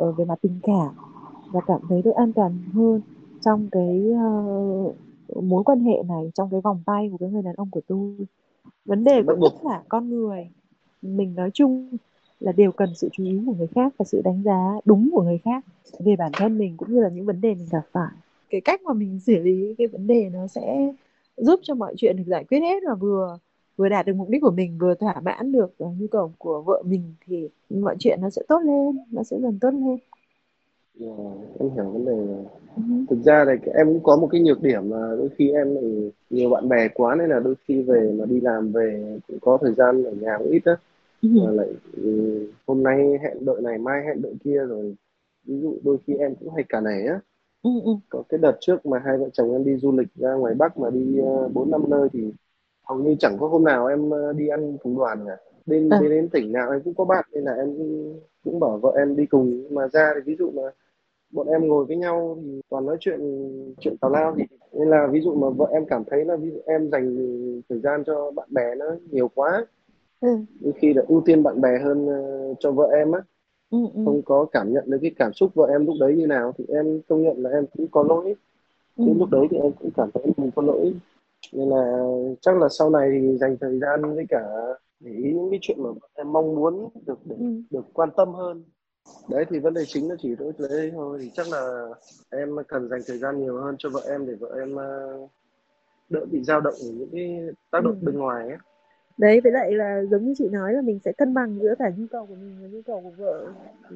uh, 0.00 0.16
về 0.16 0.24
mặt 0.24 0.38
tình 0.42 0.58
cảm 0.62 0.94
và 1.52 1.60
cảm 1.66 1.80
thấy 1.88 2.02
được 2.02 2.14
an 2.14 2.32
toàn 2.32 2.58
hơn 2.74 3.00
trong 3.40 3.68
cái 3.72 4.04
uh, 4.12 4.96
mối 5.42 5.64
quan 5.64 5.80
hệ 5.80 6.02
này 6.08 6.30
trong 6.34 6.50
cái 6.50 6.60
vòng 6.60 6.82
tay 6.86 7.08
của 7.12 7.18
cái 7.18 7.28
người 7.28 7.42
đàn 7.42 7.54
ông 7.54 7.70
của 7.70 7.80
tôi. 7.86 8.16
Vấn 8.84 9.04
đề 9.04 9.22
của 9.22 9.36
tất 9.50 9.58
cả 9.64 9.82
con 9.88 10.10
người 10.10 10.48
mình 11.02 11.34
nói 11.34 11.50
chung 11.54 11.96
là 12.40 12.52
đều 12.52 12.72
cần 12.72 12.94
sự 12.94 13.08
chú 13.12 13.24
ý 13.24 13.40
của 13.46 13.54
người 13.54 13.66
khác 13.66 13.94
và 13.98 14.04
sự 14.04 14.22
đánh 14.24 14.42
giá 14.42 14.80
đúng 14.84 15.10
của 15.12 15.22
người 15.22 15.38
khác 15.38 15.64
về 15.98 16.16
bản 16.16 16.32
thân 16.34 16.58
mình 16.58 16.76
cũng 16.76 16.92
như 16.92 17.00
là 17.00 17.08
những 17.08 17.26
vấn 17.26 17.40
đề 17.40 17.54
mình 17.54 17.68
gặp 17.70 17.82
phải. 17.92 18.12
Cái 18.50 18.60
cách 18.60 18.82
mà 18.82 18.92
mình 18.92 19.20
xử 19.20 19.38
lý 19.38 19.74
cái 19.78 19.86
vấn 19.86 20.06
đề 20.06 20.30
nó 20.32 20.46
sẽ 20.46 20.92
giúp 21.36 21.60
cho 21.62 21.74
mọi 21.74 21.94
chuyện 21.96 22.16
được 22.16 22.24
giải 22.26 22.44
quyết 22.44 22.60
hết 22.60 22.82
và 22.88 22.94
vừa 22.94 23.38
vừa 23.76 23.88
đạt 23.88 24.06
được 24.06 24.16
mục 24.16 24.28
đích 24.28 24.42
của 24.42 24.50
mình 24.50 24.78
vừa 24.78 24.94
thỏa 24.94 25.20
mãn 25.20 25.52
được 25.52 25.74
nhu 25.78 26.06
cầu 26.10 26.32
của 26.38 26.62
vợ 26.62 26.82
mình 26.86 27.14
thì 27.26 27.48
mọi 27.70 27.96
chuyện 27.98 28.18
nó 28.22 28.30
sẽ 28.30 28.42
tốt 28.48 28.58
lên 28.58 28.98
nó 29.10 29.22
sẽ 29.22 29.40
dần 29.40 29.58
tốt 29.60 29.70
lên 29.70 29.98
Yeah, 31.00 31.18
dạ, 31.18 31.24
em 31.58 31.70
hiểu 31.70 31.84
vấn 31.84 32.04
đề 32.04 32.16
rồi. 32.16 32.44
Uh-huh. 32.76 33.04
Thực 33.10 33.18
ra 33.24 33.44
thì 33.44 33.70
em 33.74 33.86
cũng 33.86 34.02
có 34.02 34.16
một 34.16 34.28
cái 34.30 34.40
nhược 34.40 34.62
điểm 34.62 34.90
là 34.90 35.14
đôi 35.18 35.28
khi 35.36 35.52
em 35.52 35.76
thì 35.80 36.10
nhiều 36.30 36.50
bạn 36.50 36.68
bè 36.68 36.88
quá 36.88 37.14
nên 37.14 37.30
là 37.30 37.40
đôi 37.40 37.54
khi 37.68 37.82
về 37.82 38.14
mà 38.18 38.24
đi 38.24 38.40
làm 38.40 38.72
về 38.72 39.18
cũng 39.28 39.38
có 39.40 39.58
thời 39.60 39.74
gian 39.74 40.04
ở 40.04 40.12
nhà 40.12 40.38
cũng 40.38 40.50
ít 40.50 40.62
á. 40.64 40.76
Uh-huh. 41.22 41.46
Mà 41.46 41.52
lại 41.52 41.68
ừ, 41.96 42.38
hôm 42.66 42.82
nay 42.82 43.18
hẹn 43.22 43.44
đợi 43.44 43.60
này 43.62 43.78
mai 43.78 44.04
hẹn 44.06 44.22
đợi 44.22 44.34
kia 44.44 44.64
rồi 44.68 44.94
ví 45.44 45.60
dụ 45.60 45.74
đôi 45.84 45.96
khi 46.06 46.14
em 46.14 46.34
cũng 46.34 46.54
hay 46.54 46.64
cả 46.68 46.80
nể 46.80 47.06
á. 47.06 47.20
Uh-huh. 47.62 47.98
Có 48.08 48.22
cái 48.28 48.38
đợt 48.38 48.56
trước 48.60 48.86
mà 48.86 48.98
hai 49.04 49.18
vợ 49.18 49.28
chồng 49.32 49.52
em 49.52 49.64
đi 49.64 49.76
du 49.76 49.92
lịch 49.92 50.08
ra 50.14 50.34
ngoài 50.34 50.54
Bắc 50.54 50.78
mà 50.78 50.90
đi 50.90 51.18
ờ, 51.18 51.48
bốn 51.48 51.70
năm 51.70 51.84
nơi 51.88 52.08
thì 52.12 52.32
hầu 52.84 52.98
như 52.98 53.16
chẳng 53.18 53.36
có 53.40 53.48
hôm 53.48 53.64
nào 53.64 53.86
em 53.86 54.08
uh, 54.08 54.36
đi 54.36 54.48
ăn 54.48 54.76
cùng 54.82 54.98
đoàn 54.98 55.24
cả. 55.26 55.36
Đến, 55.66 55.88
à. 55.90 55.98
đến 56.02 56.10
đến 56.10 56.28
tỉnh 56.28 56.52
nào 56.52 56.70
em 56.70 56.80
cũng 56.84 56.94
có 56.94 57.04
bạn 57.04 57.24
nên 57.32 57.44
là 57.44 57.52
em 57.52 57.68
cũng 58.44 58.60
bảo 58.60 58.78
vợ 58.78 58.92
em 58.96 59.16
đi 59.16 59.26
cùng 59.26 59.64
mà 59.70 59.88
ra 59.92 60.12
thì 60.14 60.20
ví 60.24 60.36
dụ 60.38 60.50
mà 60.50 60.62
bọn 61.34 61.46
em 61.46 61.68
ngồi 61.68 61.84
với 61.84 61.96
nhau 61.96 62.38
thì 62.42 62.60
toàn 62.68 62.86
nói 62.86 62.96
chuyện 63.00 63.20
chuyện 63.80 63.96
tào 64.00 64.10
lao 64.10 64.34
thì 64.38 64.44
nên 64.72 64.88
là 64.88 65.06
ví 65.06 65.20
dụ 65.20 65.34
mà 65.34 65.48
vợ 65.50 65.66
em 65.72 65.86
cảm 65.86 66.02
thấy 66.10 66.24
là 66.24 66.36
ví 66.36 66.50
dụ 66.50 66.60
em 66.66 66.90
dành 66.90 67.16
thời 67.68 67.78
gian 67.78 68.04
cho 68.06 68.30
bạn 68.30 68.48
bè 68.50 68.74
nó 68.74 68.86
nhiều 69.10 69.28
quá 69.34 69.66
ừ. 70.20 70.28
đôi 70.60 70.72
khi 70.76 70.94
là 70.94 71.02
ưu 71.08 71.22
tiên 71.26 71.42
bạn 71.42 71.60
bè 71.60 71.78
hơn 71.84 72.06
uh, 72.06 72.56
cho 72.60 72.72
vợ 72.72 72.88
em 72.96 73.12
á 73.12 73.20
ừ, 73.70 73.78
ừ. 73.94 74.02
không 74.04 74.22
có 74.24 74.46
cảm 74.52 74.72
nhận 74.72 74.84
được 74.86 74.98
cái 75.02 75.10
cảm 75.16 75.32
xúc 75.32 75.54
vợ 75.54 75.66
em 75.66 75.86
lúc 75.86 75.96
đấy 76.00 76.14
như 76.16 76.26
nào 76.26 76.52
thì 76.58 76.64
em 76.68 77.00
công 77.08 77.22
nhận 77.22 77.42
là 77.42 77.50
em 77.50 77.66
cũng 77.76 77.86
có 77.90 78.02
lỗi 78.02 78.34
ừ. 78.96 79.04
lúc 79.18 79.30
đấy 79.30 79.46
thì 79.50 79.56
em 79.56 79.72
cũng 79.72 79.90
cảm 79.96 80.10
thấy 80.14 80.24
mình 80.36 80.50
có 80.56 80.62
lỗi 80.62 80.94
nên 81.52 81.68
là 81.68 82.04
chắc 82.40 82.56
là 82.56 82.68
sau 82.68 82.90
này 82.90 83.08
thì 83.12 83.36
dành 83.38 83.56
thời 83.60 83.78
gian 83.78 84.14
với 84.14 84.24
cả 84.28 84.42
để 85.00 85.10
ý 85.10 85.32
những 85.32 85.50
cái 85.50 85.58
chuyện 85.62 85.82
mà 85.82 85.90
em 86.14 86.32
mong 86.32 86.54
muốn 86.54 86.88
được 87.06 87.26
được, 87.26 87.36
ừ. 87.38 87.46
được 87.70 87.84
quan 87.92 88.08
tâm 88.16 88.32
hơn 88.32 88.64
đấy 89.28 89.44
thì 89.50 89.58
vấn 89.58 89.74
đề 89.74 89.84
chính 89.86 90.08
nó 90.08 90.14
chỉ 90.18 90.34
đối 90.38 90.52
với 90.52 90.68
đấy 90.68 90.90
thôi. 90.94 91.18
Thì 91.22 91.30
chắc 91.34 91.46
là 91.48 91.88
em 92.30 92.56
cần 92.68 92.88
dành 92.88 93.00
thời 93.06 93.18
gian 93.18 93.40
nhiều 93.40 93.60
hơn 93.60 93.74
cho 93.78 93.88
vợ 93.90 94.00
em 94.08 94.26
để 94.26 94.34
vợ 94.34 94.48
em 94.58 94.76
ờ, 94.76 95.18
đỡ 96.08 96.24
bị 96.30 96.44
dao 96.44 96.60
động 96.60 96.74
những 96.80 97.08
cái 97.12 97.40
tác 97.70 97.84
động 97.84 97.98
ừ. 98.00 98.06
bên 98.06 98.18
ngoài 98.18 98.48
ấy. 98.48 98.58
Đấy 99.18 99.40
với 99.40 99.52
lại 99.52 99.72
là 99.72 100.02
giống 100.10 100.24
như 100.24 100.34
chị 100.38 100.48
nói 100.48 100.72
là 100.72 100.80
mình 100.80 100.98
sẽ 101.04 101.12
cân 101.12 101.34
bằng 101.34 101.58
giữa 101.62 101.74
cả 101.78 101.90
nhu 101.96 102.06
cầu 102.10 102.26
của 102.26 102.34
mình 102.34 102.56
và 102.62 102.68
nhu 102.68 102.80
cầu 102.86 103.00
của 103.00 103.12
vợ 103.16 103.46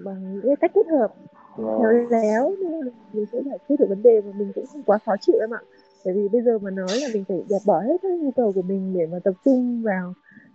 bằng 0.04 0.34
những 0.34 0.42
cái 0.46 0.56
cách 0.56 0.70
kết 0.74 0.86
hợp. 0.86 1.14
Wow. 1.56 1.82
khéo 1.82 2.20
léo 2.20 2.54
nên 2.58 2.80
mình 3.12 3.26
sẽ 3.32 3.38
giải 3.46 3.58
quyết 3.68 3.76
được 3.80 3.86
vấn 3.88 4.02
đề 4.02 4.20
mà 4.20 4.32
mình 4.38 4.52
cũng 4.54 4.66
không 4.66 4.82
quá 4.82 4.98
khó 5.06 5.12
chịu 5.20 5.36
em 5.40 5.54
ạ. 5.54 5.60
Bởi 6.04 6.14
vì 6.14 6.28
bây 6.28 6.42
giờ 6.42 6.58
mà 6.58 6.70
nói 6.70 7.00
là 7.00 7.08
mình 7.14 7.24
phải 7.28 7.44
dẹp 7.48 7.62
bỏ 7.66 7.80
hết 7.80 7.96
các 8.02 8.08
nhu 8.20 8.30
cầu 8.30 8.52
của 8.52 8.62
mình 8.62 8.94
để 8.98 9.06
mà 9.06 9.18
tập 9.24 9.34
trung 9.44 9.82
vào 9.82 10.14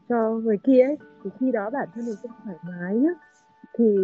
cho 0.10 0.30
người 0.32 0.58
kia 0.64 0.84
ấy 0.84 0.98
thì 1.24 1.30
khi 1.40 1.52
đó 1.52 1.70
bản 1.70 1.88
thân 1.96 2.06
mình 2.06 2.16
không 2.22 2.32
thoải 2.44 2.58
mái 2.64 2.96
nhá. 2.96 3.10
Thì 3.78 3.98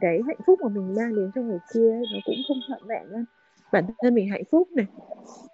cái 0.00 0.20
hạnh 0.26 0.40
phúc 0.46 0.58
mà 0.62 0.68
mình 0.68 0.94
mang 0.96 1.16
đến 1.16 1.30
cho 1.34 1.40
người 1.40 1.58
kia 1.74 1.90
ấy, 1.90 2.02
nó 2.12 2.18
cũng 2.24 2.34
không 2.48 2.58
trọn 2.68 2.88
vẹn 2.88 3.12
nữa 3.12 3.24
bản 3.72 3.84
thân 4.02 4.14
mình 4.14 4.28
hạnh 4.28 4.42
phúc 4.50 4.68
này 4.72 4.86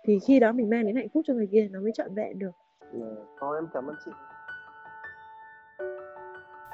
thì 0.06 0.18
khi 0.26 0.38
đó 0.38 0.52
mình 0.52 0.70
mang 0.70 0.86
đến 0.86 0.96
hạnh 0.96 1.08
phúc 1.14 1.22
cho 1.26 1.34
người 1.34 1.48
kia 1.52 1.68
nó 1.70 1.80
mới 1.80 1.92
trọn 1.94 2.14
vẹn 2.14 2.38
được. 2.38 2.50
Thôi 3.40 3.58
em 3.58 3.68
cảm 3.74 3.86
ơn 3.86 3.96
chị. 4.04 4.10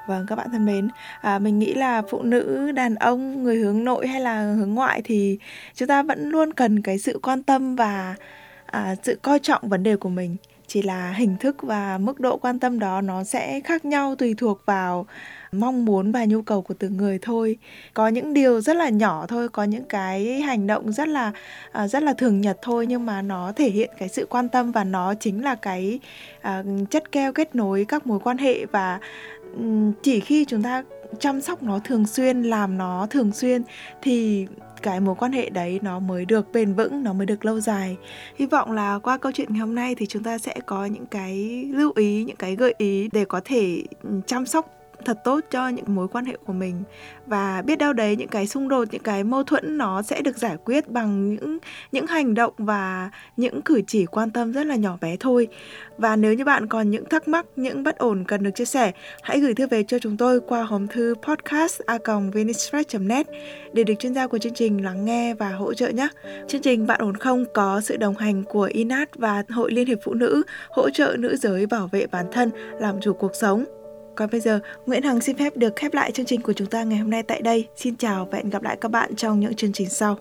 Vâng 0.07 0.25
các 0.27 0.35
bạn 0.35 0.47
thân 0.51 0.65
mến, 0.65 0.87
à, 1.21 1.39
mình 1.39 1.59
nghĩ 1.59 1.73
là 1.73 2.01
phụ 2.01 2.23
nữ, 2.23 2.71
đàn 2.71 2.95
ông, 2.95 3.43
người 3.43 3.55
hướng 3.55 3.83
nội 3.83 4.07
hay 4.07 4.21
là 4.21 4.53
hướng 4.53 4.73
ngoại 4.73 5.01
thì 5.03 5.39
chúng 5.73 5.87
ta 5.87 6.03
vẫn 6.03 6.29
luôn 6.29 6.53
cần 6.53 6.81
cái 6.81 6.97
sự 6.97 7.19
quan 7.23 7.43
tâm 7.43 7.75
và 7.75 8.15
à, 8.65 8.95
sự 9.03 9.19
coi 9.21 9.39
trọng 9.39 9.69
vấn 9.69 9.83
đề 9.83 9.97
của 9.97 10.09
mình. 10.09 10.35
Chỉ 10.67 10.81
là 10.81 11.11
hình 11.11 11.35
thức 11.39 11.55
và 11.61 11.97
mức 11.97 12.19
độ 12.19 12.37
quan 12.37 12.59
tâm 12.59 12.79
đó 12.79 13.01
nó 13.01 13.23
sẽ 13.23 13.59
khác 13.59 13.85
nhau 13.85 14.15
tùy 14.15 14.35
thuộc 14.37 14.65
vào 14.65 15.05
mong 15.51 15.85
muốn 15.85 16.11
và 16.11 16.25
nhu 16.25 16.41
cầu 16.41 16.61
của 16.61 16.73
từng 16.73 16.97
người 16.97 17.19
thôi. 17.21 17.57
Có 17.93 18.07
những 18.07 18.33
điều 18.33 18.61
rất 18.61 18.75
là 18.75 18.89
nhỏ 18.89 19.25
thôi 19.27 19.49
có 19.49 19.63
những 19.63 19.83
cái 19.83 20.41
hành 20.41 20.67
động 20.67 20.91
rất 20.91 21.07
là 21.07 21.31
uh, 21.83 21.89
rất 21.89 22.03
là 22.03 22.13
thường 22.13 22.41
nhật 22.41 22.57
thôi 22.61 22.85
nhưng 22.87 23.05
mà 23.05 23.21
nó 23.21 23.51
thể 23.55 23.69
hiện 23.69 23.89
cái 23.99 24.09
sự 24.09 24.25
quan 24.29 24.49
tâm 24.49 24.71
và 24.71 24.83
nó 24.83 25.13
chính 25.13 25.43
là 25.43 25.55
cái 25.55 25.99
uh, 26.37 26.91
chất 26.91 27.11
keo 27.11 27.33
kết 27.33 27.55
nối 27.55 27.85
các 27.87 28.07
mối 28.07 28.19
quan 28.19 28.37
hệ 28.37 28.65
và 28.65 28.99
um, 29.57 29.93
chỉ 30.03 30.19
khi 30.19 30.45
chúng 30.45 30.63
ta 30.63 30.83
chăm 31.19 31.41
sóc 31.41 31.63
nó 31.63 31.79
thường 31.79 32.07
xuyên 32.07 32.43
làm 32.43 32.77
nó 32.77 33.07
thường 33.09 33.31
xuyên 33.31 33.63
thì 34.01 34.47
cái 34.81 34.99
mối 34.99 35.15
quan 35.15 35.31
hệ 35.31 35.49
đấy 35.49 35.79
nó 35.83 35.99
mới 35.99 36.25
được 36.25 36.51
bền 36.53 36.73
vững, 36.73 37.03
nó 37.03 37.13
mới 37.13 37.25
được 37.25 37.45
lâu 37.45 37.59
dài. 37.59 37.97
Hy 38.35 38.45
vọng 38.45 38.71
là 38.71 38.99
qua 38.99 39.17
câu 39.17 39.31
chuyện 39.31 39.47
ngày 39.51 39.59
hôm 39.59 39.75
nay 39.75 39.95
thì 39.95 40.05
chúng 40.05 40.23
ta 40.23 40.37
sẽ 40.37 40.55
có 40.65 40.85
những 40.85 41.05
cái 41.05 41.65
lưu 41.73 41.91
ý, 41.95 42.23
những 42.23 42.35
cái 42.35 42.55
gợi 42.55 42.73
ý 42.77 43.09
để 43.11 43.25
có 43.25 43.41
thể 43.45 43.83
ừ, 44.03 44.09
chăm 44.25 44.45
sóc 44.45 44.76
thật 45.05 45.17
tốt 45.23 45.39
cho 45.51 45.67
những 45.67 45.95
mối 45.95 46.07
quan 46.07 46.25
hệ 46.25 46.37
của 46.45 46.53
mình. 46.53 46.83
Và 47.25 47.61
biết 47.61 47.75
đâu 47.75 47.93
đấy, 47.93 48.15
những 48.15 48.27
cái 48.27 48.47
xung 48.47 48.67
đột, 48.67 48.87
những 48.91 49.03
cái 49.03 49.23
mâu 49.23 49.43
thuẫn 49.43 49.77
nó 49.77 50.01
sẽ 50.01 50.21
được 50.21 50.37
giải 50.37 50.57
quyết 50.65 50.89
bằng 50.89 51.29
những 51.29 51.57
những 51.91 52.07
hành 52.07 52.33
động 52.33 52.53
và 52.57 53.11
những 53.37 53.61
cử 53.61 53.81
chỉ 53.87 54.05
quan 54.05 54.31
tâm 54.31 54.53
rất 54.53 54.65
là 54.65 54.75
nhỏ 54.75 54.97
bé 55.01 55.17
thôi. 55.19 55.47
Và 55.97 56.15
nếu 56.15 56.33
như 56.33 56.45
bạn 56.45 56.67
còn 56.67 56.89
những 56.89 57.05
thắc 57.09 57.27
mắc, 57.27 57.45
những 57.55 57.83
bất 57.83 57.97
ổn 57.97 58.23
cần 58.27 58.43
được 58.43 58.51
chia 58.55 58.65
sẻ, 58.65 58.91
hãy 59.21 59.39
gửi 59.39 59.53
thư 59.53 59.67
về 59.67 59.83
cho 59.83 59.99
chúng 59.99 60.17
tôi 60.17 60.39
qua 60.47 60.63
hòm 60.63 60.87
thư 60.87 61.15
podcast 61.27 61.81
a 61.85 61.97
net 62.99 63.27
để 63.73 63.83
được 63.83 63.93
chuyên 63.99 64.13
gia 64.13 64.27
của 64.27 64.37
chương 64.37 64.53
trình 64.53 64.83
lắng 64.83 65.05
nghe 65.05 65.33
và 65.33 65.49
hỗ 65.49 65.73
trợ 65.73 65.89
nhé. 65.89 66.07
Chương 66.47 66.61
trình 66.61 66.87
bạn 66.87 67.01
ổn 67.01 67.17
không 67.17 67.45
có 67.53 67.81
sự 67.81 67.97
đồng 67.97 68.17
hành 68.17 68.43
của 68.43 68.69
inat 68.73 69.15
và 69.15 69.43
hội 69.49 69.71
liên 69.71 69.87
hiệp 69.87 69.99
phụ 70.03 70.13
nữ 70.13 70.43
hỗ 70.69 70.89
trợ 70.89 71.15
nữ 71.19 71.35
giới 71.35 71.65
bảo 71.65 71.87
vệ 71.87 72.07
bản 72.07 72.25
thân, 72.31 72.51
làm 72.79 73.01
chủ 73.01 73.13
cuộc 73.13 73.35
sống 73.35 73.76
còn 74.17 74.29
bây 74.31 74.41
giờ, 74.41 74.59
Nguyễn 74.85 75.03
Hằng 75.03 75.21
xin 75.21 75.37
phép 75.37 75.57
được 75.57 75.75
khép 75.75 75.93
lại 75.93 76.11
chương 76.11 76.25
trình 76.25 76.41
của 76.41 76.53
chúng 76.53 76.67
ta 76.67 76.83
ngày 76.83 76.97
hôm 76.97 77.09
nay 77.09 77.23
tại 77.23 77.41
đây. 77.41 77.67
Xin 77.75 77.95
chào 77.97 78.27
và 78.31 78.37
hẹn 78.37 78.49
gặp 78.49 78.63
lại 78.63 78.77
các 78.81 78.91
bạn 78.91 79.15
trong 79.15 79.39
những 79.39 79.55
chương 79.55 79.73
trình 79.73 79.89
sau. 79.89 80.17